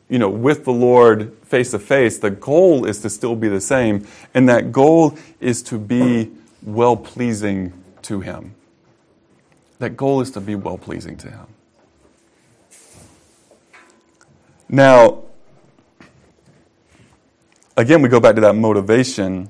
[0.10, 3.62] you know, with the Lord face to face, the goal is to still be the
[3.62, 6.32] same, and that goal is to be
[6.64, 8.56] well pleasing to Him.
[9.80, 11.48] That goal is to be well pleasing to Him.
[14.68, 15.24] Now,
[17.76, 19.50] again, we go back to that motivation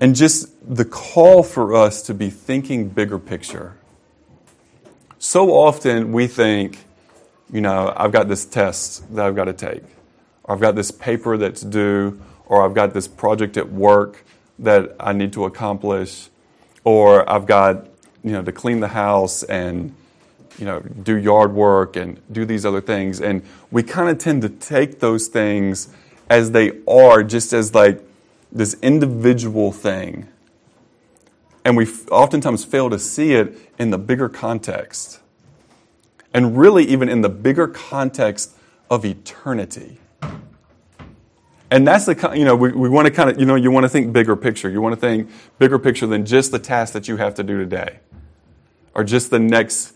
[0.00, 3.74] and just the call for us to be thinking bigger picture.
[5.18, 6.84] So often we think,
[7.50, 9.82] you know, I've got this test that I've got to take,
[10.44, 14.24] or I've got this paper that's due, or I've got this project at work
[14.58, 16.28] that I need to accomplish,
[16.84, 17.88] or I've got,
[18.28, 19.94] you know, to clean the house and,
[20.58, 23.20] you know, do yard work and do these other things.
[23.20, 25.88] And we kind of tend to take those things
[26.28, 28.02] as they are, just as like
[28.52, 30.28] this individual thing.
[31.64, 35.20] And we oftentimes fail to see it in the bigger context.
[36.34, 38.54] And really, even in the bigger context
[38.90, 39.98] of eternity.
[41.70, 43.84] And that's the you know we, we want to kind of you know you want
[43.84, 44.70] to think bigger picture.
[44.70, 47.58] You want to think bigger picture than just the task that you have to do
[47.58, 47.98] today,
[48.98, 49.94] or just the next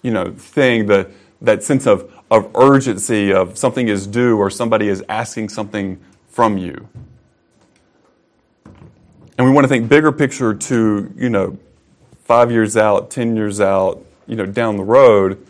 [0.00, 1.10] you know thing the
[1.44, 6.58] that sense of, of urgency of something is due or somebody is asking something from
[6.58, 6.88] you.
[9.36, 11.58] And we want to think bigger picture to, you know,
[12.24, 15.44] five years out, 10 years out, you know, down the road,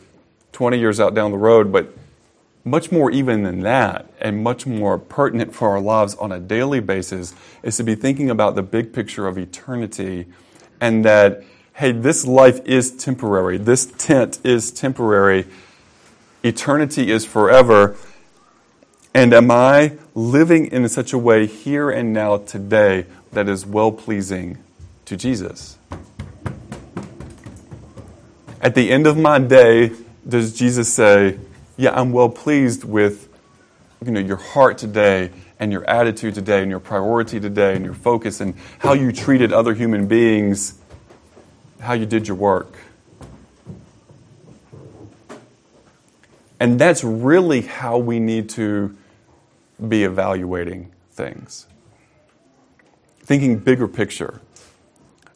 [0.52, 1.94] 20 years out down the road, but
[2.64, 6.80] much more even than that, and much more pertinent for our lives on a daily
[6.80, 10.26] basis, is to be thinking about the big picture of eternity
[10.80, 11.44] and that,
[11.76, 15.44] hey, this life is temporary, this tent is temporary,
[16.44, 17.96] eternity is forever.
[19.12, 23.90] And am I living in such a way here and now today that is well
[23.90, 24.58] pleasing
[25.06, 25.76] to Jesus?
[28.60, 29.92] At the end of my day,
[30.26, 31.38] does Jesus say,
[31.76, 33.28] Yeah, I'm well pleased with
[34.04, 37.94] you know, your heart today and your attitude today and your priority today and your
[37.94, 40.74] focus and how you treated other human beings,
[41.84, 42.74] how you did your work?
[46.58, 48.96] And that's really how we need to
[49.86, 51.66] be evaluating things.
[53.20, 54.40] Thinking bigger picture.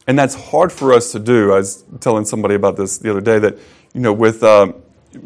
[0.07, 1.53] And that's hard for us to do.
[1.53, 3.59] I was telling somebody about this the other day that,
[3.93, 4.75] you know, with, um,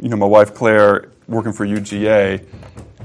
[0.00, 2.44] you know, my wife Claire working for UGA,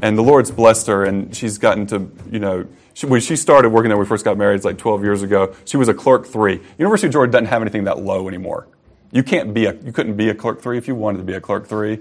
[0.02, 3.70] and the Lord's blessed her, and she's gotten to, you know, she, when she started
[3.70, 5.56] working there, we first got married, it's like 12 years ago.
[5.66, 6.60] She was a clerk three.
[6.80, 8.68] University of Georgia doesn't have anything that low anymore.
[9.12, 11.34] You can't be a, you couldn't be a clerk three if you wanted to be
[11.34, 12.00] a clerk three,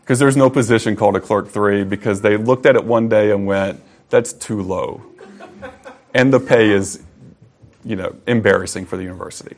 [0.00, 3.30] because there's no position called a clerk three because they looked at it one day
[3.30, 5.02] and went, that's too low,
[6.12, 7.00] and the pay is
[7.84, 9.54] you know, embarrassing for the university.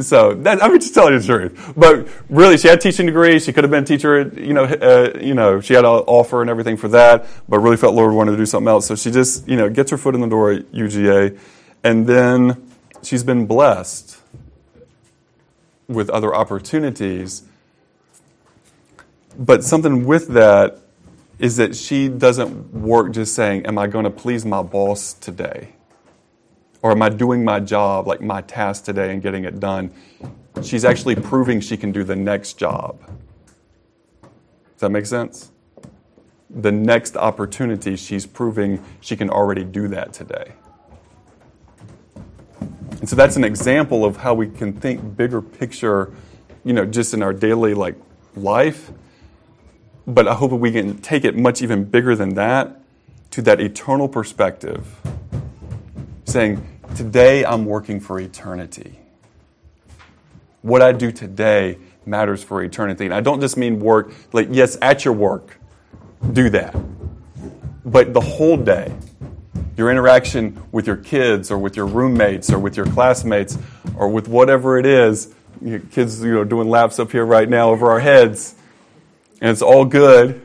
[0.00, 1.72] So that, I'm just telling you the truth.
[1.76, 3.38] But really, she had a teaching degree.
[3.38, 4.30] She could have been a teacher.
[4.36, 7.26] You know, uh, you know, she had an offer and everything for that.
[7.48, 8.86] But really felt Lord wanted to do something else.
[8.86, 11.38] So she just, you know, gets her foot in the door at UGA,
[11.84, 12.70] and then
[13.02, 14.20] she's been blessed
[15.86, 17.44] with other opportunities.
[19.38, 20.80] But something with that
[21.38, 25.70] is that she doesn't work just saying, "Am I going to please my boss today?"
[26.82, 29.92] Or am I doing my job, like my task today, and getting it done?
[30.62, 33.00] She's actually proving she can do the next job.
[34.22, 35.50] Does that make sense?
[36.50, 40.52] The next opportunity, she's proving she can already do that today.
[43.00, 46.12] And so that's an example of how we can think bigger picture,
[46.64, 47.96] you know, just in our daily like
[48.34, 48.90] life.
[50.06, 52.80] But I hope we can take it much even bigger than that
[53.32, 54.86] to that eternal perspective
[56.28, 58.98] saying, Today I'm working for eternity.
[60.62, 63.04] What I do today matters for eternity.
[63.04, 65.58] And I don't just mean work, like, yes, at your work,
[66.32, 66.74] do that.
[67.84, 68.92] But the whole day,
[69.76, 73.56] your interaction with your kids or with your roommates or with your classmates
[73.96, 77.70] or with whatever it is, your kids you know, doing laps up here right now
[77.70, 78.54] over our heads,
[79.40, 80.40] and it's all good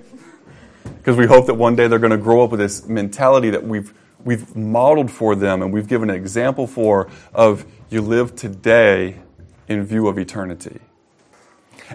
[0.97, 3.63] because we hope that one day they're going to grow up with this mentality that
[3.63, 3.93] we've
[4.23, 9.19] we've modeled for them and we've given an example for of you live today
[9.67, 10.79] in view of eternity.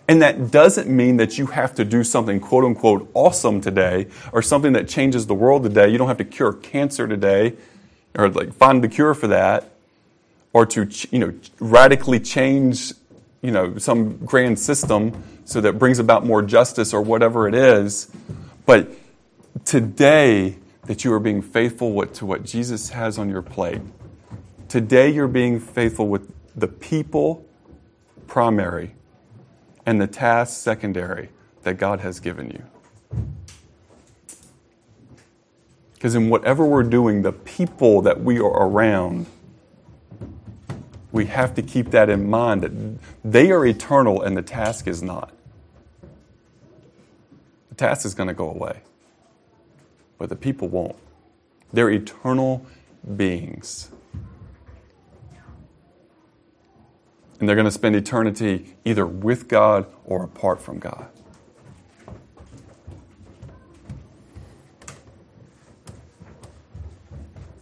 [0.06, 4.42] And that doesn't mean that you have to do something quote unquote awesome today or
[4.42, 5.88] something that changes the world today.
[5.88, 7.54] You don't have to cure cancer today
[8.14, 9.70] or like find the cure for that
[10.52, 12.92] or to you know radically change
[13.42, 18.10] you know some grand system so that brings about more justice or whatever it is.
[18.66, 18.90] But
[19.64, 20.56] today
[20.88, 23.82] that you are being faithful to what Jesus has on your plate.
[24.68, 27.46] Today, you're being faithful with the people,
[28.26, 28.94] primary,
[29.84, 31.28] and the tasks, secondary,
[31.62, 32.62] that God has given you.
[35.92, 39.26] Because in whatever we're doing, the people that we are around,
[41.12, 42.98] we have to keep that in mind that
[43.30, 45.32] they are eternal and the task is not.
[47.68, 48.80] The task is going to go away
[50.18, 50.96] but the people won't.
[51.72, 52.66] They're eternal
[53.16, 53.90] beings.
[57.38, 61.08] And they're going to spend eternity either with God or apart from God.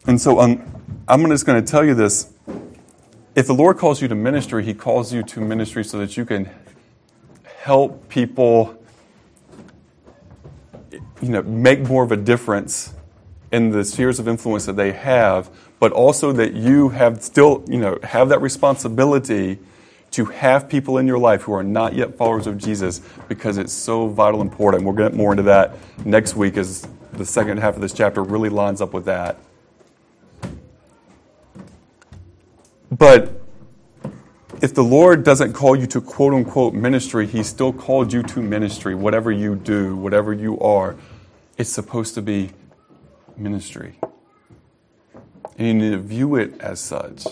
[0.07, 0.63] And so um,
[1.09, 2.33] I'm just going to tell you this.
[3.35, 6.25] If the Lord calls you to ministry, He calls you to ministry so that you
[6.25, 6.49] can
[7.45, 8.76] help people
[11.27, 12.95] you know, make more of a difference
[13.51, 15.51] in the spheres of influence that they have,
[15.81, 19.59] but also that you have still, you know, have that responsibility
[20.13, 23.73] to have people in your life who are not yet followers of Jesus because it's
[23.73, 24.85] so vital and important.
[24.85, 25.75] We'll get more into that
[26.05, 29.37] next week as the second half of this chapter really lines up with that.
[32.91, 33.43] But
[34.63, 38.41] if the Lord doesn't call you to quote unquote ministry, He still called you to
[38.41, 38.95] ministry.
[38.95, 40.97] Whatever you do, whatever you are,
[41.57, 42.51] it's supposed to be
[43.37, 43.99] ministry.
[45.59, 47.25] And you need to view it as such.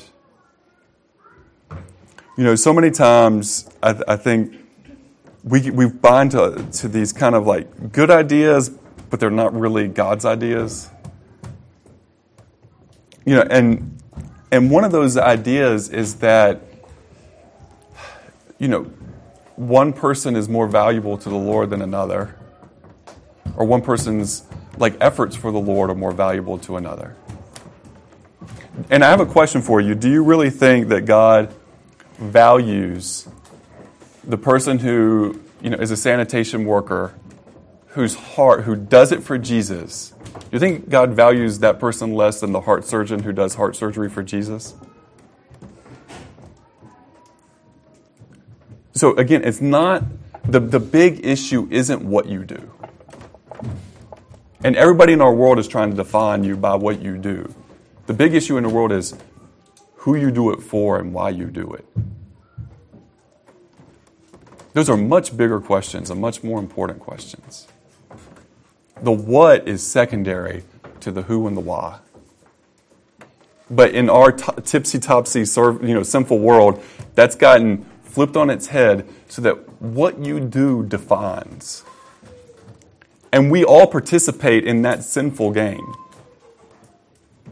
[2.37, 4.57] You know, so many times I, th- I think
[5.43, 8.71] we, we bind to, to these kind of like good ideas,
[9.11, 10.89] but they're not really God's ideas.
[13.25, 14.03] You know, and,
[14.51, 16.63] and one of those ideas is that
[18.59, 18.85] you know,
[19.57, 22.37] one person is more valuable to the Lord than another,
[23.57, 24.45] or one person's
[24.79, 27.17] like efforts for the Lord are more valuable to another.
[28.91, 29.95] And I have a question for you.
[29.95, 31.55] Do you really think that God
[32.19, 33.29] values
[34.25, 37.15] the person who, you know, is a sanitation worker
[37.89, 40.13] whose heart who does it for Jesus?
[40.35, 43.77] Do you think God values that person less than the heart surgeon who does heart
[43.77, 44.75] surgery for Jesus?
[48.95, 50.03] So again, it's not
[50.45, 52.74] the, the big issue isn't what you do.
[54.63, 57.55] And everybody in our world is trying to define you by what you do.
[58.07, 59.15] The big issue in the world is
[59.97, 61.87] who you do it for and why you do it.
[64.75, 67.69] Those are much bigger questions and much more important questions.
[69.03, 70.65] The what is secondary
[71.01, 72.01] to the who and the why.
[73.71, 76.83] But in our t- tipsy topsy, you know, sinful world,
[77.15, 81.85] that's gotten flipped on its head so that what you do defines.
[83.35, 85.93] And we all participate in that sinful game.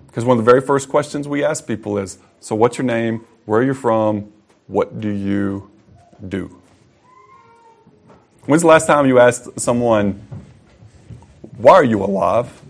[0.07, 3.27] Because one of the very first questions we ask people is So, what's your name?
[3.47, 4.33] Where are you from?
[4.69, 5.73] What do you
[6.29, 6.57] do?
[8.45, 10.25] When's the last time you asked someone,
[11.57, 12.63] Why are you alive?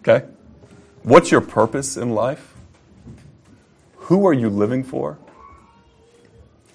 [0.00, 0.26] Okay?
[1.04, 2.52] What's your purpose in life?
[3.96, 5.16] Who are you living for?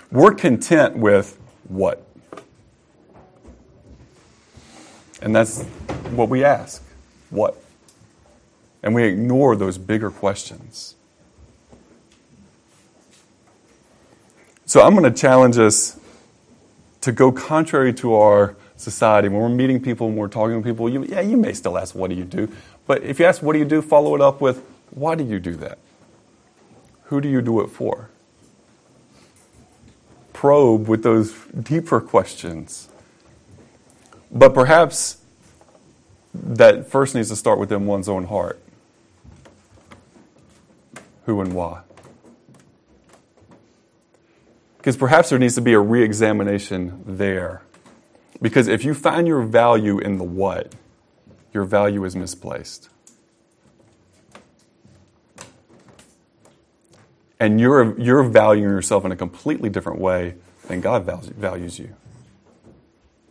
[0.10, 1.38] We're content with
[1.68, 2.07] what?
[5.22, 5.64] And that's
[6.12, 6.84] what we ask.
[7.30, 7.56] What?
[8.84, 10.96] And we ignore those bigger questions.
[14.66, 16.00] So I'm going to challenge us
[17.02, 19.30] to go contrary to our society.
[19.30, 21.96] When we're meeting people and we're talking to people, you, yeah, you may still ask,
[21.96, 22.52] What do you do?
[22.86, 23.82] But if you ask, What do you do?
[23.82, 25.80] follow it up with, Why do you do that?
[27.06, 28.10] Who do you do it for?
[30.38, 32.90] probe with those deeper questions.
[34.32, 35.18] But perhaps
[36.34, 38.60] that first needs to start within one's own heart
[41.26, 41.82] who and why.
[44.78, 47.64] Because perhaps there needs to be a re examination there.
[48.42, 50.74] Because if you find your value in the what,
[51.54, 52.90] your value is misplaced.
[57.40, 60.36] and you're, you're valuing yourself in a completely different way
[60.68, 61.96] than God values you.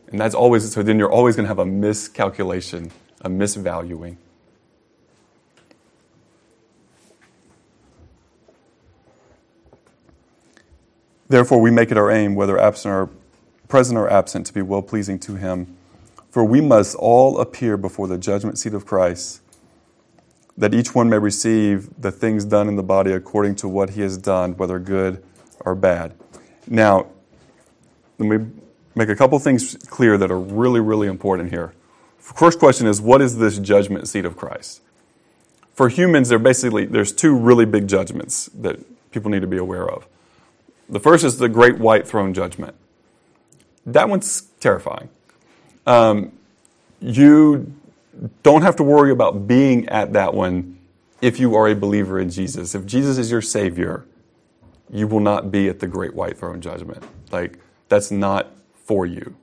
[0.09, 2.93] And that's always, so then you're always going to have a miscalculation,
[3.23, 4.17] a misvaluing.
[11.29, 13.11] Therefore, we make it our aim, whether absent or
[13.67, 15.77] present or absent, to be well pleasing to Him.
[16.31, 19.41] For we must all appear before the judgment seat of Christ
[20.59, 24.01] that each one may receive the things done in the body according to what he
[24.01, 25.23] has done, whether good
[25.61, 26.15] or bad.
[26.67, 27.07] Now,
[28.19, 28.47] let me
[28.97, 31.73] make a couple things clear that are really, really important here.
[32.19, 34.81] First question is what is this judgment seat of Christ?
[35.75, 38.81] For humans, there basically there's two really big judgments that
[39.13, 40.09] people need to be aware of.
[40.89, 42.75] The first is the great white throne judgment.
[43.85, 45.11] That one's terrifying.
[45.87, 46.33] Um,
[47.01, 47.73] you
[48.43, 50.79] don't have to worry about being at that one
[51.21, 52.75] if you are a believer in Jesus.
[52.75, 54.07] If Jesus is your Savior,
[54.91, 57.03] you will not be at the great white throne judgment.
[57.31, 58.56] Like, that's not
[58.87, 59.37] for you.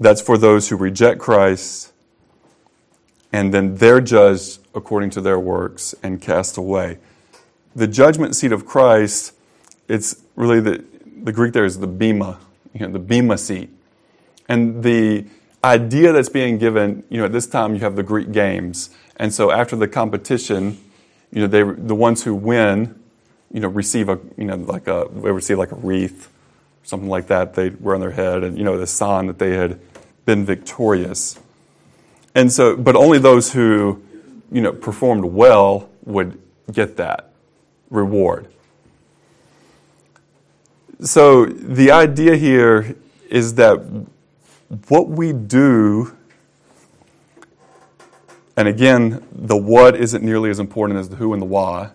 [0.00, 1.92] That's for those who reject Christ
[3.36, 6.98] and then they're judged according to their works and cast away.
[7.74, 9.34] The judgment seat of Christ,
[9.88, 10.84] it's really the,
[11.22, 12.38] the Greek there is the bema,
[12.72, 13.68] you know, the bema seat.
[14.48, 15.26] And the
[15.62, 18.90] idea that's being given, you know, at this time you have the Greek games.
[19.16, 20.78] And so after the competition,
[21.30, 22.98] you know, they, the ones who win,
[23.52, 26.30] you know, receive a, you know, like a, they receive like a wreath,
[26.86, 29.54] something like that they wear on their head, and, you know, the sign that they
[29.54, 29.78] had
[30.24, 31.36] been victorious.
[32.32, 34.02] And so, but only those who,
[34.52, 36.40] you know, performed well would
[36.72, 37.32] get that
[37.90, 38.46] reward.
[41.00, 42.94] So the idea here
[43.28, 43.78] is that
[44.88, 46.16] what we do,
[48.56, 51.90] and again, the what isn't nearly as important as the who and the why.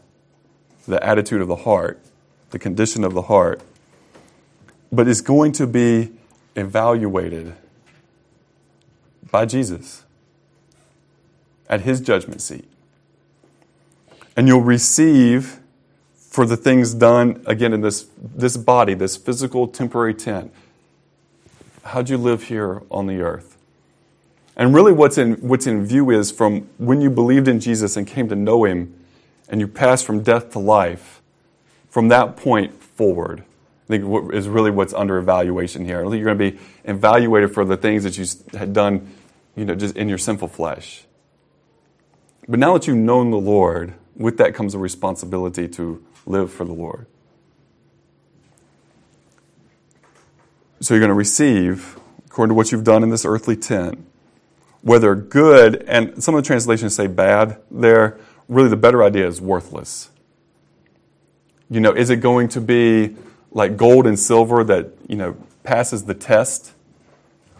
[0.88, 2.00] the attitude of the heart,
[2.52, 3.62] the condition of the heart,
[4.92, 6.12] but is going to be
[6.56, 7.56] evaluated
[9.32, 10.04] by Jesus
[11.70, 12.68] at his judgment seat.
[14.36, 15.60] And you'll receive
[16.16, 20.54] for the things done, again, in this, this body, this physical temporary tent.
[21.84, 23.58] How'd you live here on the earth?
[24.56, 28.06] And really, what's in, what's in view is from when you believed in Jesus and
[28.06, 28.94] came to know him,
[29.50, 31.22] and you passed from death to life,
[31.90, 33.44] from that point forward,
[33.92, 36.00] think is really what's under evaluation here.
[36.00, 38.26] I think you're going to be evaluated for the things that you
[38.58, 39.14] had done,
[39.56, 41.06] you know, just in your sinful flesh.
[42.48, 46.66] But now that you've known the Lord, with that comes a responsibility to live for
[46.66, 47.06] the Lord.
[50.80, 54.04] So you're going to receive, according to what you've done in this earthly tent,
[54.82, 58.18] whether good, and some of the translations say bad there,
[58.48, 60.10] really the better idea is worthless.
[61.70, 63.16] You know, is it going to be
[63.52, 66.74] like gold and silver that, you know, passes the test?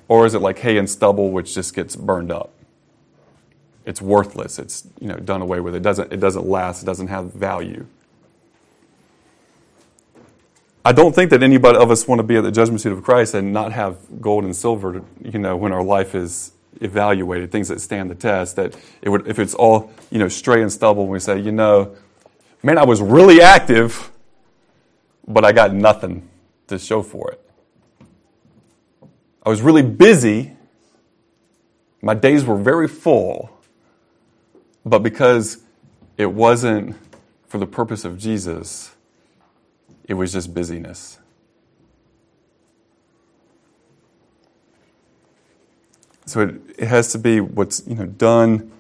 [0.08, 2.52] Or is it like hay and stubble which just gets burned up?
[3.86, 4.60] It's worthless.
[4.60, 5.76] It's, you know, done away with.
[5.76, 6.84] It doesn't, it doesn't last.
[6.84, 7.86] It doesn't have value.
[10.84, 13.04] I don't think that anybody of us want to be at the judgment seat of
[13.04, 17.68] Christ and not have gold and silver, you know, when our life is evaluated, things
[17.68, 21.08] that stand the test, that it would, if it's all, you know, stray and stubble,
[21.08, 21.96] we say, you know,
[22.64, 24.12] man, I was really active,
[25.28, 26.28] but I got nothing
[26.68, 27.42] to show for it.
[29.44, 30.54] I was really busy.
[32.02, 33.50] My days were very full,
[34.86, 35.64] but because
[36.18, 36.96] it wasn't
[37.48, 38.96] for the purpose of Jesus,
[40.06, 41.20] it was just busyness.
[46.26, 48.72] So it, it has to be what's you know done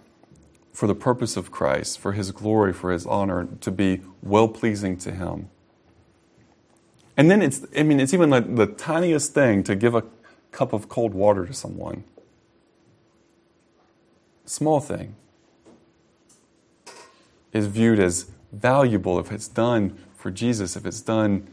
[0.73, 4.97] for the purpose of Christ, for his glory, for his honor, to be well pleasing
[4.97, 5.49] to him.
[7.17, 10.03] And then it's I mean it's even like the tiniest thing to give a
[10.51, 12.03] cup of cold water to someone.
[14.45, 15.15] Small thing
[17.53, 21.47] is viewed as valuable if it's done for Jesus, if it's done,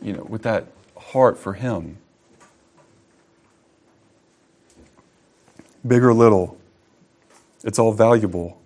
[0.00, 1.98] you know, with that heart for him.
[5.86, 6.56] Big or little,
[7.62, 8.60] it's all valuable.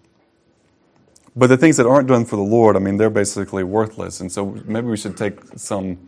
[1.34, 4.20] But the things that aren't done for the Lord, I mean, they're basically worthless.
[4.20, 5.98] And so maybe we should take some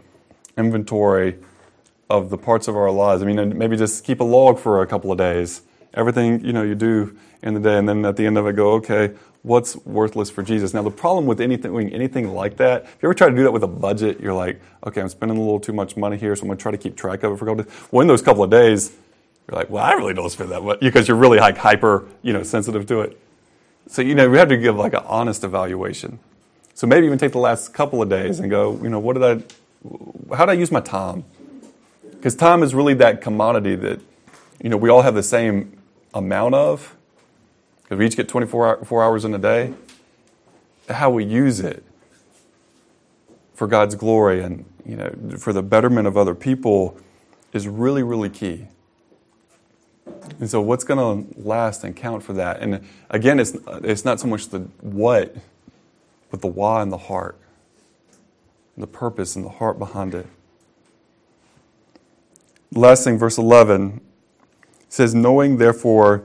[0.57, 1.37] inventory
[2.09, 3.23] of the parts of our lives.
[3.23, 5.63] I mean, maybe just keep a log for a couple of days.
[5.95, 8.55] Everything, you know, you do in the day, and then at the end of it
[8.55, 10.75] go, okay, what's worthless for Jesus.
[10.75, 13.53] Now, the problem with anything, anything like that, if you ever try to do that
[13.53, 16.43] with a budget, you're like, okay, I'm spending a little too much money here, so
[16.43, 17.89] I'm going to try to keep track of it for a couple Of days.
[17.91, 18.93] Well, in those couple of days,
[19.49, 22.33] you're like, well, I really don't spend that much because you're really like hyper, you
[22.33, 23.19] know, sensitive to it.
[23.87, 26.19] So, you know, we have to give like an honest evaluation.
[26.75, 29.25] So maybe even take the last couple of days and go, you know, what did
[29.25, 29.43] I,
[30.37, 31.25] how do I use my time?
[32.11, 34.01] Because time is really that commodity that,
[34.63, 35.79] you know, we all have the same
[36.15, 36.97] amount of,
[37.83, 39.75] because we each get 24 four hours in a day.
[40.89, 41.85] How we use it
[43.55, 46.97] for God's glory and you know for the betterment of other people
[47.53, 48.67] is really really key.
[50.39, 52.61] And so, what's going to last and count for that?
[52.61, 55.35] And again, it's it's not so much the what,
[56.31, 57.39] but the why and the heart,
[58.81, 60.27] the purpose and the heart behind it.
[62.73, 64.01] last thing, verse 11
[64.89, 66.25] says, Knowing therefore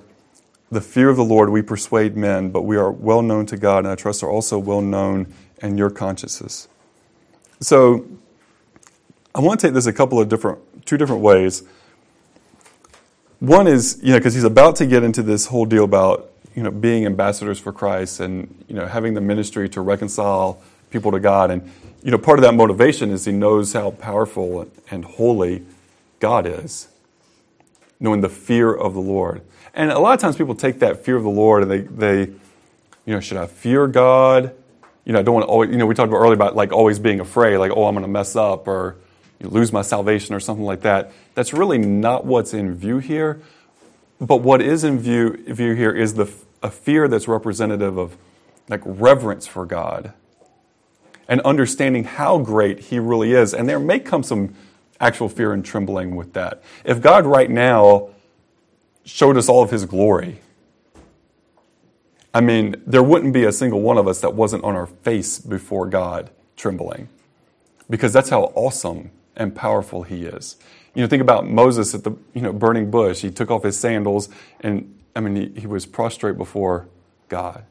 [0.72, 3.80] the fear of the Lord we persuade men, but we are well known to God,
[3.80, 6.68] and I trust are also well known in your consciences.
[7.60, 8.06] So
[9.34, 11.64] I want to take this a couple of different, two different ways.
[13.40, 16.64] One is, you know, because he's about to get into this whole deal about, you
[16.64, 21.20] know, being ambassadors for Christ and, you know, having the ministry to reconcile people to
[21.20, 21.52] God.
[21.52, 21.70] And,
[22.06, 25.66] you know, part of that motivation is he knows how powerful and holy
[26.20, 26.88] God is,
[28.00, 29.42] knowing the fear of the Lord.
[29.74, 32.32] And a lot of times people take that fear of the Lord and they, they
[33.06, 34.54] you know, should I fear God?
[35.04, 36.72] You know, I don't want to always, you know, we talked about earlier about like
[36.72, 38.98] always being afraid, like, oh, I'm going to mess up or
[39.40, 41.12] you know, lose my salvation or something like that.
[41.34, 43.42] That's really not what's in view here.
[44.22, 46.32] But what is in view, view here is the,
[46.62, 48.16] a fear that's representative of
[48.70, 50.14] like reverence for God
[51.28, 53.54] and understanding how great He really is.
[53.54, 54.56] And there may come some
[55.00, 56.64] actual fear and trembling with that.
[56.84, 58.10] If God right now
[59.06, 60.42] showed us all of his glory.
[62.34, 65.40] I mean, there wouldn't be a single one of us that wasn't on our face
[65.40, 67.08] before God trembling
[67.90, 70.58] because that's how awesome and powerful he is.
[70.96, 73.22] You know, think about Moses at the you know burning bush.
[73.22, 74.28] He took off his sandals
[74.62, 76.88] and I mean he, he was prostrate before
[77.30, 77.64] God.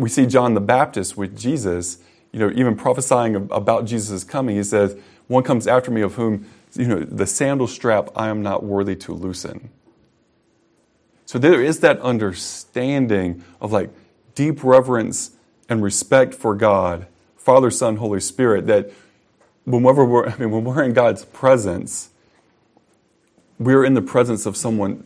[0.00, 1.98] We see John the Baptist with Jesus,
[2.32, 4.56] you know, even prophesying about Jesus' coming.
[4.56, 4.96] He says,
[5.26, 8.96] One comes after me of whom, you know, the sandal strap I am not worthy
[8.96, 9.70] to loosen.
[11.26, 13.90] So there is that understanding of like
[14.34, 15.32] deep reverence
[15.68, 18.90] and respect for God, Father, Son, Holy Spirit, that
[19.64, 22.10] whenever we're, I mean, when we're in God's presence,
[23.58, 25.04] we're in the presence of someone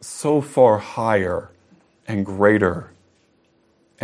[0.00, 1.50] so far higher
[2.06, 2.93] and greater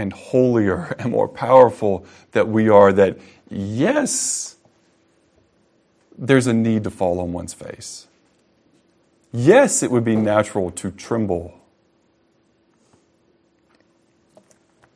[0.01, 3.19] and holier and more powerful that we are that,
[3.51, 4.57] yes,
[6.17, 8.07] there's a need to fall on one's face.
[9.31, 11.55] Yes, it would be natural to tremble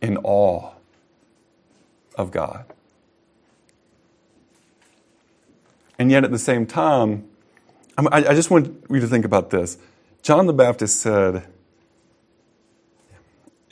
[0.01, 0.73] in awe
[2.17, 2.65] of God.
[5.99, 7.29] And yet, at the same time,
[7.97, 9.79] I, just want you to think about this.
[10.23, 11.47] John the Baptist said,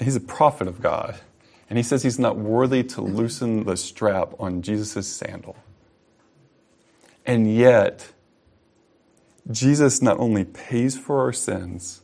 [0.05, 1.17] he's a prophet of God.
[1.69, 5.57] And he says he's not worthy to loosen the strap on Jesus' sandal.
[7.25, 8.13] And yet,
[9.51, 12.03] Jesus not only pays for our sins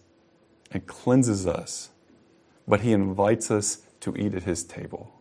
[0.70, 1.90] and cleanses us,
[2.66, 5.12] but he invites us to eat at his table.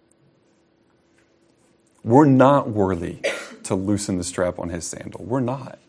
[2.03, 3.19] We're not worthy
[3.63, 5.25] to loosen the strap on his sandal.
[5.25, 5.79] We're not.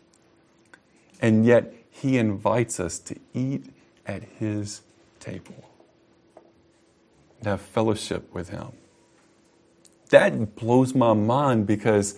[1.21, 3.65] And yet, he invites us to eat
[4.05, 4.81] at his
[5.19, 5.68] table
[7.43, 8.69] to have fellowship with Him.
[10.09, 12.17] That blows my mind because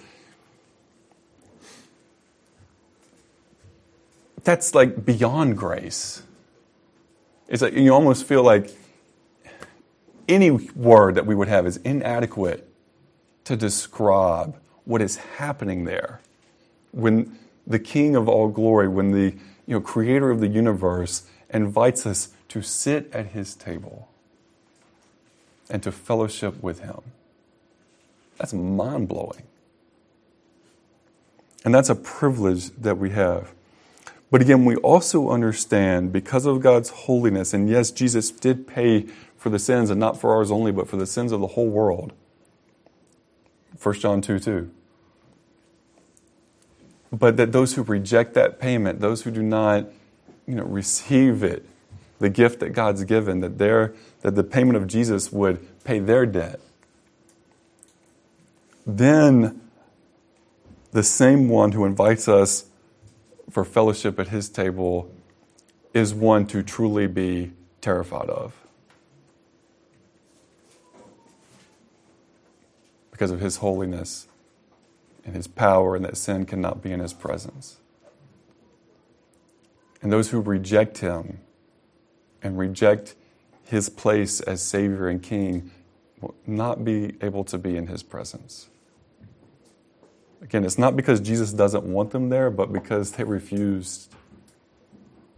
[4.44, 6.24] that's like beyond grace.
[7.48, 8.72] It's like you almost feel like
[10.28, 12.68] any word that we would have is inadequate
[13.44, 14.56] to describe
[14.86, 16.22] what is happening there.
[16.92, 19.36] When the King of all glory, when the
[19.68, 24.11] you know, creator of the universe invites us to sit at his table
[25.72, 27.02] and to fellowship with Him.
[28.38, 29.44] That's mind blowing.
[31.64, 33.54] And that's a privilege that we have.
[34.30, 39.08] But again, we also understand because of God's holiness, and yes, Jesus did pay
[39.38, 41.68] for the sins, and not for ours only, but for the sins of the whole
[41.68, 42.14] world.
[43.82, 44.72] 1 John 2 2.
[47.12, 49.88] But that those who reject that payment, those who do not
[50.48, 51.66] you know, receive it,
[52.22, 56.28] the gift that God's given, that, their, that the payment of Jesus would pay their
[56.28, 56.60] debt.
[58.86, 59.60] Then
[60.92, 62.66] the same one who invites us
[63.50, 65.12] for fellowship at his table
[65.96, 68.54] is one to truly be terrified of.
[73.10, 74.28] Because of his holiness
[75.26, 77.78] and his power, and that sin cannot be in his presence.
[80.04, 81.40] And those who reject him
[82.44, 83.16] and reject
[83.64, 85.72] his place as Savior and King
[86.20, 88.68] will not be able to be in his presence.
[90.42, 94.14] Again, it's not because Jesus doesn't want them there, but because they refused.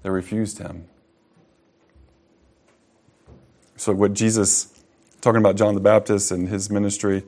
[0.01, 0.85] They refused him.
[3.75, 4.83] So, what Jesus,
[5.19, 7.23] talking about John the Baptist and his ministry,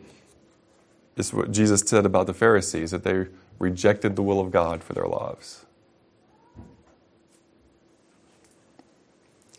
[1.17, 3.25] is what Jesus said about the Pharisees that they
[3.59, 5.64] rejected the will of God for their lives.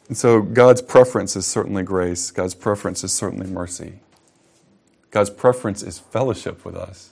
[0.09, 2.31] And so God's preference is certainly grace.
[2.31, 4.01] God's preference is certainly mercy.
[5.11, 7.11] God's preference is fellowship with us.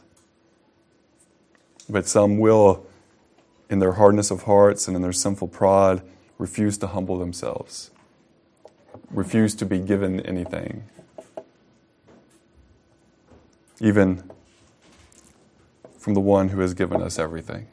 [1.88, 2.86] But some will,
[3.68, 6.02] in their hardness of hearts and in their sinful pride,
[6.38, 7.90] refuse to humble themselves,
[9.10, 10.84] refuse to be given anything.
[13.80, 14.30] Even
[15.98, 17.66] from the one who has given us everything.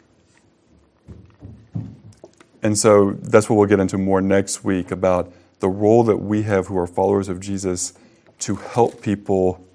[2.64, 6.43] And so that's what we'll get into more next week about the role that we
[6.43, 7.93] have who are followers of Jesus
[8.39, 9.66] to help people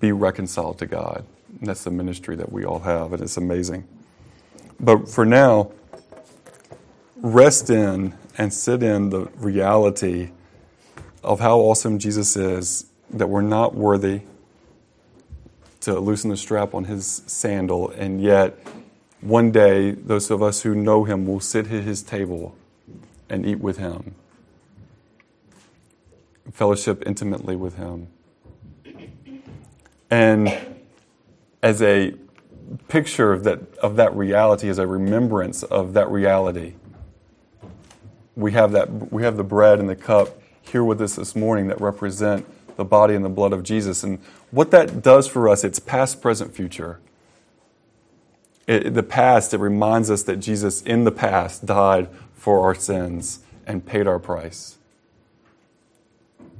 [0.00, 1.24] be reconciled to God.
[1.58, 3.86] And that's the ministry that we all have, and it's amazing.
[4.80, 5.70] But for now,
[7.16, 10.30] rest in and sit in the reality
[11.22, 14.22] of how awesome Jesus is, that we're not worthy
[15.80, 18.58] to loosen the strap on his sandal, and yet
[19.22, 22.56] one day, those of us who know him will sit at his table
[23.28, 24.14] and eat with him,
[26.52, 28.08] fellowship intimately with him.
[30.10, 30.52] And
[31.62, 32.14] as a
[32.88, 36.74] picture of that, of that reality, as a remembrance of that reality,
[38.34, 41.68] we have, that, we have the bread and the cup here with us this morning
[41.68, 42.44] that represent
[42.76, 44.02] the body and the blood of Jesus.
[44.02, 44.18] And
[44.50, 46.98] what that does for us, it's past, present, future.
[48.66, 53.40] It, the past, it reminds us that Jesus in the past died for our sins
[53.66, 54.78] and paid our price.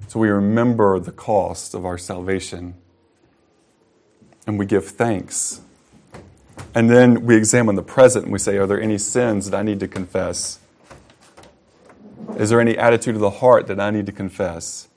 [0.09, 2.75] So we remember the cost of our salvation
[4.47, 5.61] and we give thanks.
[6.75, 9.63] And then we examine the present and we say, Are there any sins that I
[9.63, 10.59] need to confess?
[12.37, 14.89] Is there any attitude of the heart that I need to confess?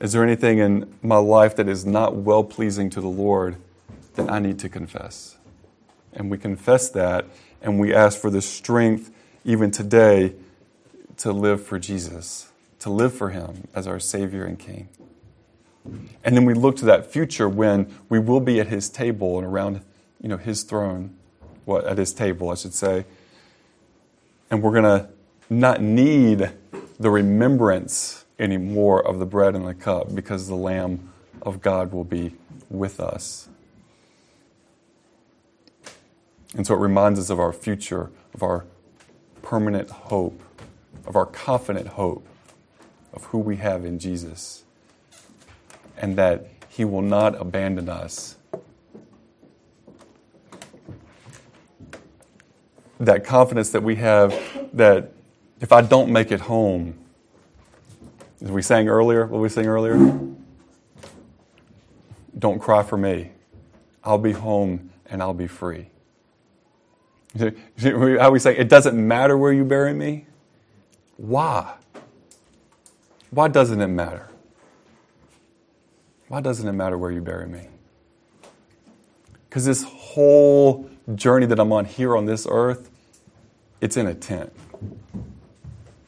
[0.00, 3.56] Is there anything in my life that is not well pleasing to the Lord
[4.14, 5.36] that I need to confess?
[6.12, 7.26] And we confess that
[7.62, 9.10] and we ask for the strength,
[9.44, 10.34] even today,
[11.18, 12.50] to live for Jesus,
[12.80, 14.88] to live for Him as our Savior and King.
[16.24, 19.46] And then we look to that future when we will be at His table and
[19.46, 19.82] around
[20.20, 21.16] you know, His throne,
[21.64, 23.04] what, at His table, I should say.
[24.50, 25.08] And we're going to
[25.48, 26.50] not need
[26.98, 32.04] the remembrance anymore of the bread and the cup because the Lamb of God will
[32.04, 32.34] be
[32.68, 33.48] with us.
[36.56, 38.64] And so it reminds us of our future, of our
[39.42, 40.42] permanent hope,
[41.06, 42.26] of our confident hope
[43.12, 44.64] of who we have in Jesus,
[45.96, 48.36] and that He will not abandon us.
[52.98, 54.34] That confidence that we have
[54.74, 55.12] that
[55.60, 56.98] if I don't make it home,
[58.42, 60.18] as we sang earlier, what we sang earlier?
[62.38, 63.32] Don't cry for me.
[64.02, 65.90] I'll be home and I'll be free.
[67.38, 70.26] How we say, it doesn't matter where you bury me?
[71.16, 71.74] Why?
[73.30, 74.28] Why doesn't it matter?
[76.28, 77.68] Why doesn't it matter where you bury me?
[79.48, 82.90] Because this whole journey that I'm on here on this earth,
[83.80, 84.52] it's in a tent.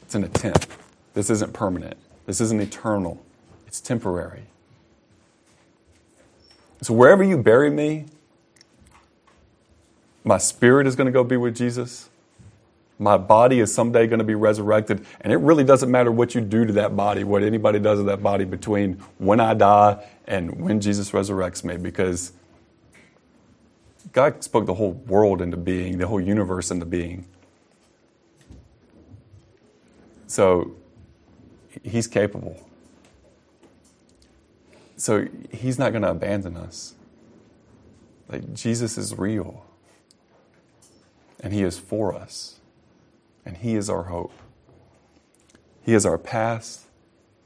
[0.03, 0.66] It's in a tent.
[1.14, 1.97] This isn't permanent.
[2.27, 3.25] This isn't eternal.
[3.66, 4.45] It's temporary.
[6.83, 8.07] So wherever you bury me,
[10.25, 12.09] my spirit is going to go be with Jesus.
[12.99, 15.05] My body is someday going to be resurrected.
[15.23, 18.05] And it really doesn't matter what you do to that body, what anybody does to
[18.05, 22.33] that body between when I die and when Jesus resurrects me, because
[24.12, 27.27] God spoke the whole world into being, the whole universe into being.
[30.29, 30.77] So
[31.83, 32.68] He's capable.
[34.97, 36.95] So He's not going to abandon us.
[38.29, 39.64] Like, Jesus is real
[41.43, 42.61] and He is for us,
[43.45, 44.32] and He is our hope.
[45.82, 46.82] He is our past,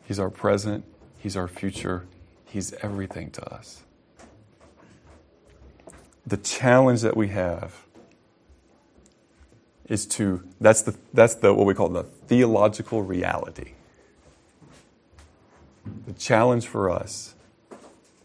[0.06, 0.84] He's our present,
[1.18, 2.06] He's our future,
[2.44, 3.82] He's everything to us.
[6.26, 7.86] The challenge that we have
[9.88, 13.72] is to that's the that's the what we call the theological reality.
[16.06, 17.34] The challenge for us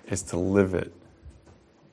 [0.08, 0.92] is to live it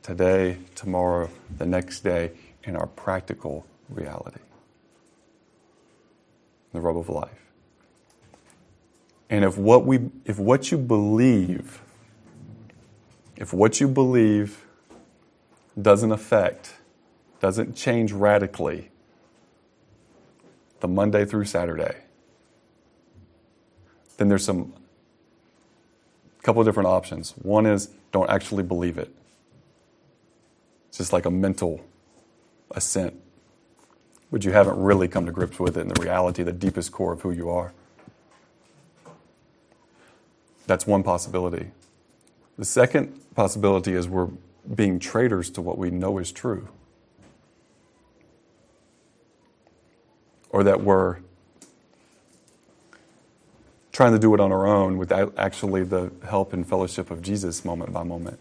[0.03, 2.33] today, tomorrow, the next day,
[2.65, 4.41] in our practical reality,
[6.73, 7.47] the rub of life.
[9.31, 11.81] And if what we if what you believe
[13.39, 14.67] if what you believe
[15.81, 16.75] doesn't affect,
[17.39, 18.91] doesn't change radically
[20.81, 21.95] the Monday through Saturday,
[24.17, 24.73] then there's some
[26.43, 27.31] couple of different options.
[27.43, 29.15] One is don't actually believe it.
[30.89, 31.81] It's just like a mental
[32.73, 33.15] assent,
[34.31, 37.13] but you haven't really come to grips with it in the reality, the deepest core
[37.13, 37.73] of who you are.
[40.67, 41.71] That's one possibility.
[42.59, 44.29] The second possibility is we're
[44.75, 46.69] being traitors to what we know is true.
[50.51, 51.19] Or that we're
[53.93, 57.65] trying to do it on our own without actually the help and fellowship of Jesus
[57.65, 58.39] moment by moment.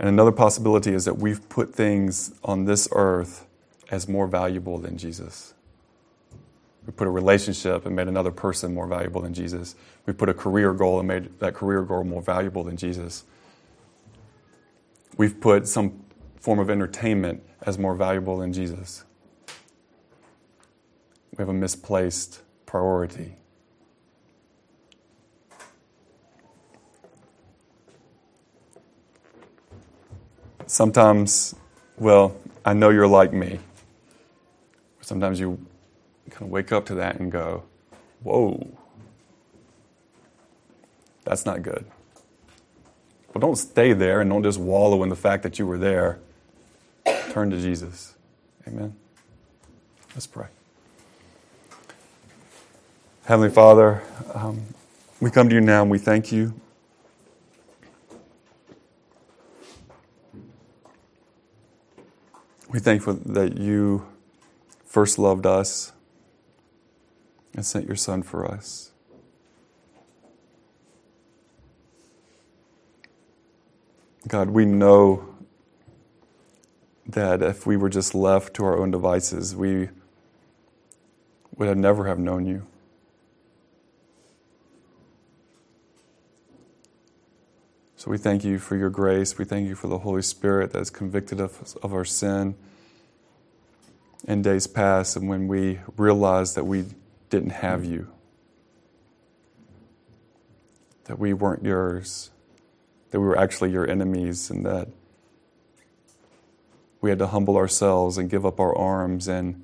[0.00, 3.46] And another possibility is that we've put things on this earth
[3.90, 5.52] as more valuable than Jesus.
[6.86, 9.76] We put a relationship and made another person more valuable than Jesus.
[10.06, 13.24] We put a career goal and made that career goal more valuable than Jesus.
[15.18, 16.02] We've put some
[16.40, 19.04] form of entertainment as more valuable than Jesus.
[21.36, 23.36] We have a misplaced priority.
[30.70, 31.54] Sometimes,
[31.98, 33.58] well, I know you're like me.
[35.00, 35.58] Sometimes you
[36.30, 37.64] kind of wake up to that and go,
[38.22, 38.70] whoa,
[41.24, 41.84] that's not good.
[43.32, 46.20] But don't stay there and don't just wallow in the fact that you were there.
[47.30, 48.14] Turn to Jesus.
[48.66, 48.94] Amen.
[50.14, 50.46] Let's pray.
[53.24, 54.02] Heavenly Father,
[54.34, 54.62] um,
[55.20, 56.54] we come to you now and we thank you
[62.72, 64.06] We're thankful that you
[64.84, 65.90] first loved us
[67.52, 68.92] and sent your Son for us.
[74.28, 75.34] God, we know
[77.08, 79.88] that if we were just left to our own devices, we
[81.56, 82.68] would have never have known you.
[88.00, 89.36] So we thank you for your grace.
[89.36, 92.54] We thank you for the Holy Spirit that has convicted us of our sin
[94.26, 96.86] in days past and when we realized that we
[97.28, 98.08] didn't have you,
[101.04, 102.30] that we weren't yours,
[103.10, 104.88] that we were actually your enemies, and that
[107.02, 109.62] we had to humble ourselves and give up our arms and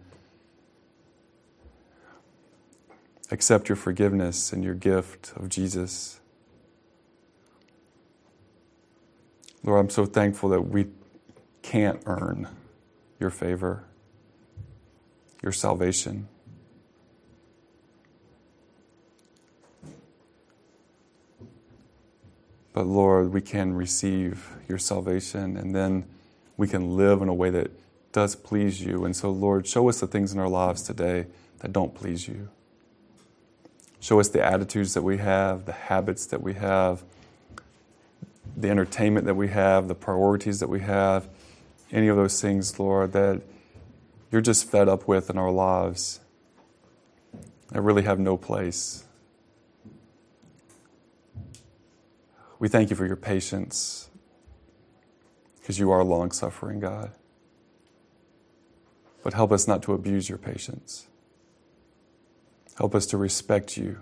[3.30, 6.20] accept your forgiveness and your gift of Jesus.
[9.66, 10.86] Lord, I'm so thankful that we
[11.60, 12.48] can't earn
[13.18, 13.82] your favor,
[15.42, 16.28] your salvation.
[22.72, 26.06] But Lord, we can receive your salvation and then
[26.56, 27.72] we can live in a way that
[28.12, 29.04] does please you.
[29.04, 31.26] And so, Lord, show us the things in our lives today
[31.58, 32.50] that don't please you.
[33.98, 37.02] Show us the attitudes that we have, the habits that we have
[38.57, 41.28] the entertainment that we have, the priorities that we have,
[41.92, 43.42] any of those things, Lord, that
[44.32, 46.20] you're just fed up with in our lives
[47.68, 49.04] that really have no place.
[52.59, 54.09] We thank you for your patience
[55.61, 57.12] because you are long suffering, God.
[59.22, 61.09] But help us not to abuse your patience.
[62.78, 63.98] Help us to respect you,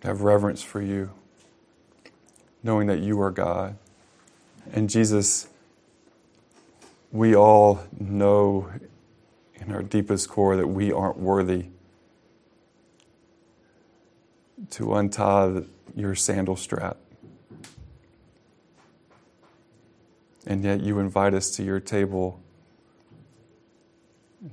[0.00, 1.10] to have reverence for you
[2.62, 3.76] knowing that you are God.
[4.72, 5.48] And Jesus,
[7.12, 8.68] we all know
[9.54, 11.66] in our deepest core that we aren't worthy
[14.70, 15.62] to untie
[15.94, 16.96] your sandal strap.
[20.46, 22.40] And yet you invite us to your table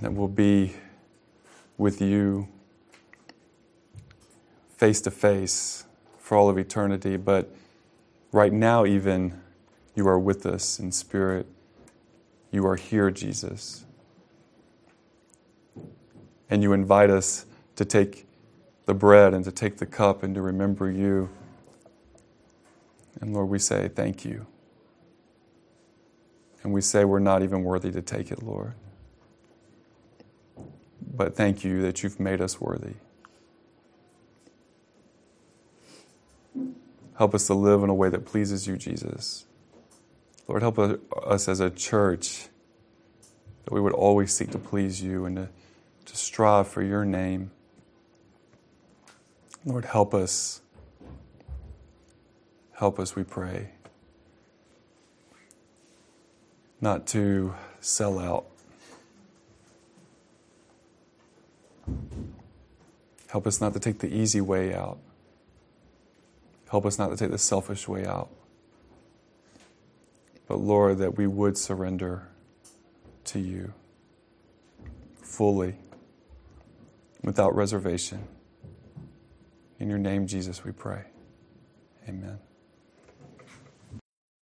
[0.02, 0.74] that will be
[1.78, 2.48] with you
[4.78, 5.86] face to face
[6.20, 7.18] for all of eternity.
[7.18, 7.54] But
[8.36, 9.40] Right now, even,
[9.96, 11.48] you are with us in spirit.
[12.52, 13.86] You are here, Jesus.
[16.50, 17.46] And you invite us
[17.78, 18.28] to take
[18.88, 21.30] the bread and to take the cup and to remember you.
[23.22, 24.46] And Lord, we say thank you.
[26.62, 28.74] And we say we're not even worthy to take it, Lord.
[31.16, 32.96] But thank you that you've made us worthy.
[37.18, 39.46] Help us to live in a way that pleases you, Jesus.
[40.48, 42.48] Lord, help us as a church
[43.64, 45.50] that we would always seek to please you and to,
[46.06, 47.52] to strive for your name.
[49.66, 50.62] Lord, help us.
[52.74, 53.70] Help us, we pray,
[56.82, 58.46] not to sell out.
[63.30, 64.98] Help us not to take the easy way out.
[66.76, 68.30] Help us not to take the selfish way out.
[70.46, 72.28] But Lord, that we would surrender
[73.24, 73.74] to you
[75.22, 75.78] fully,
[77.24, 78.28] without reservation.
[79.80, 81.04] In your name, Jesus, we pray.
[82.10, 82.40] Amen.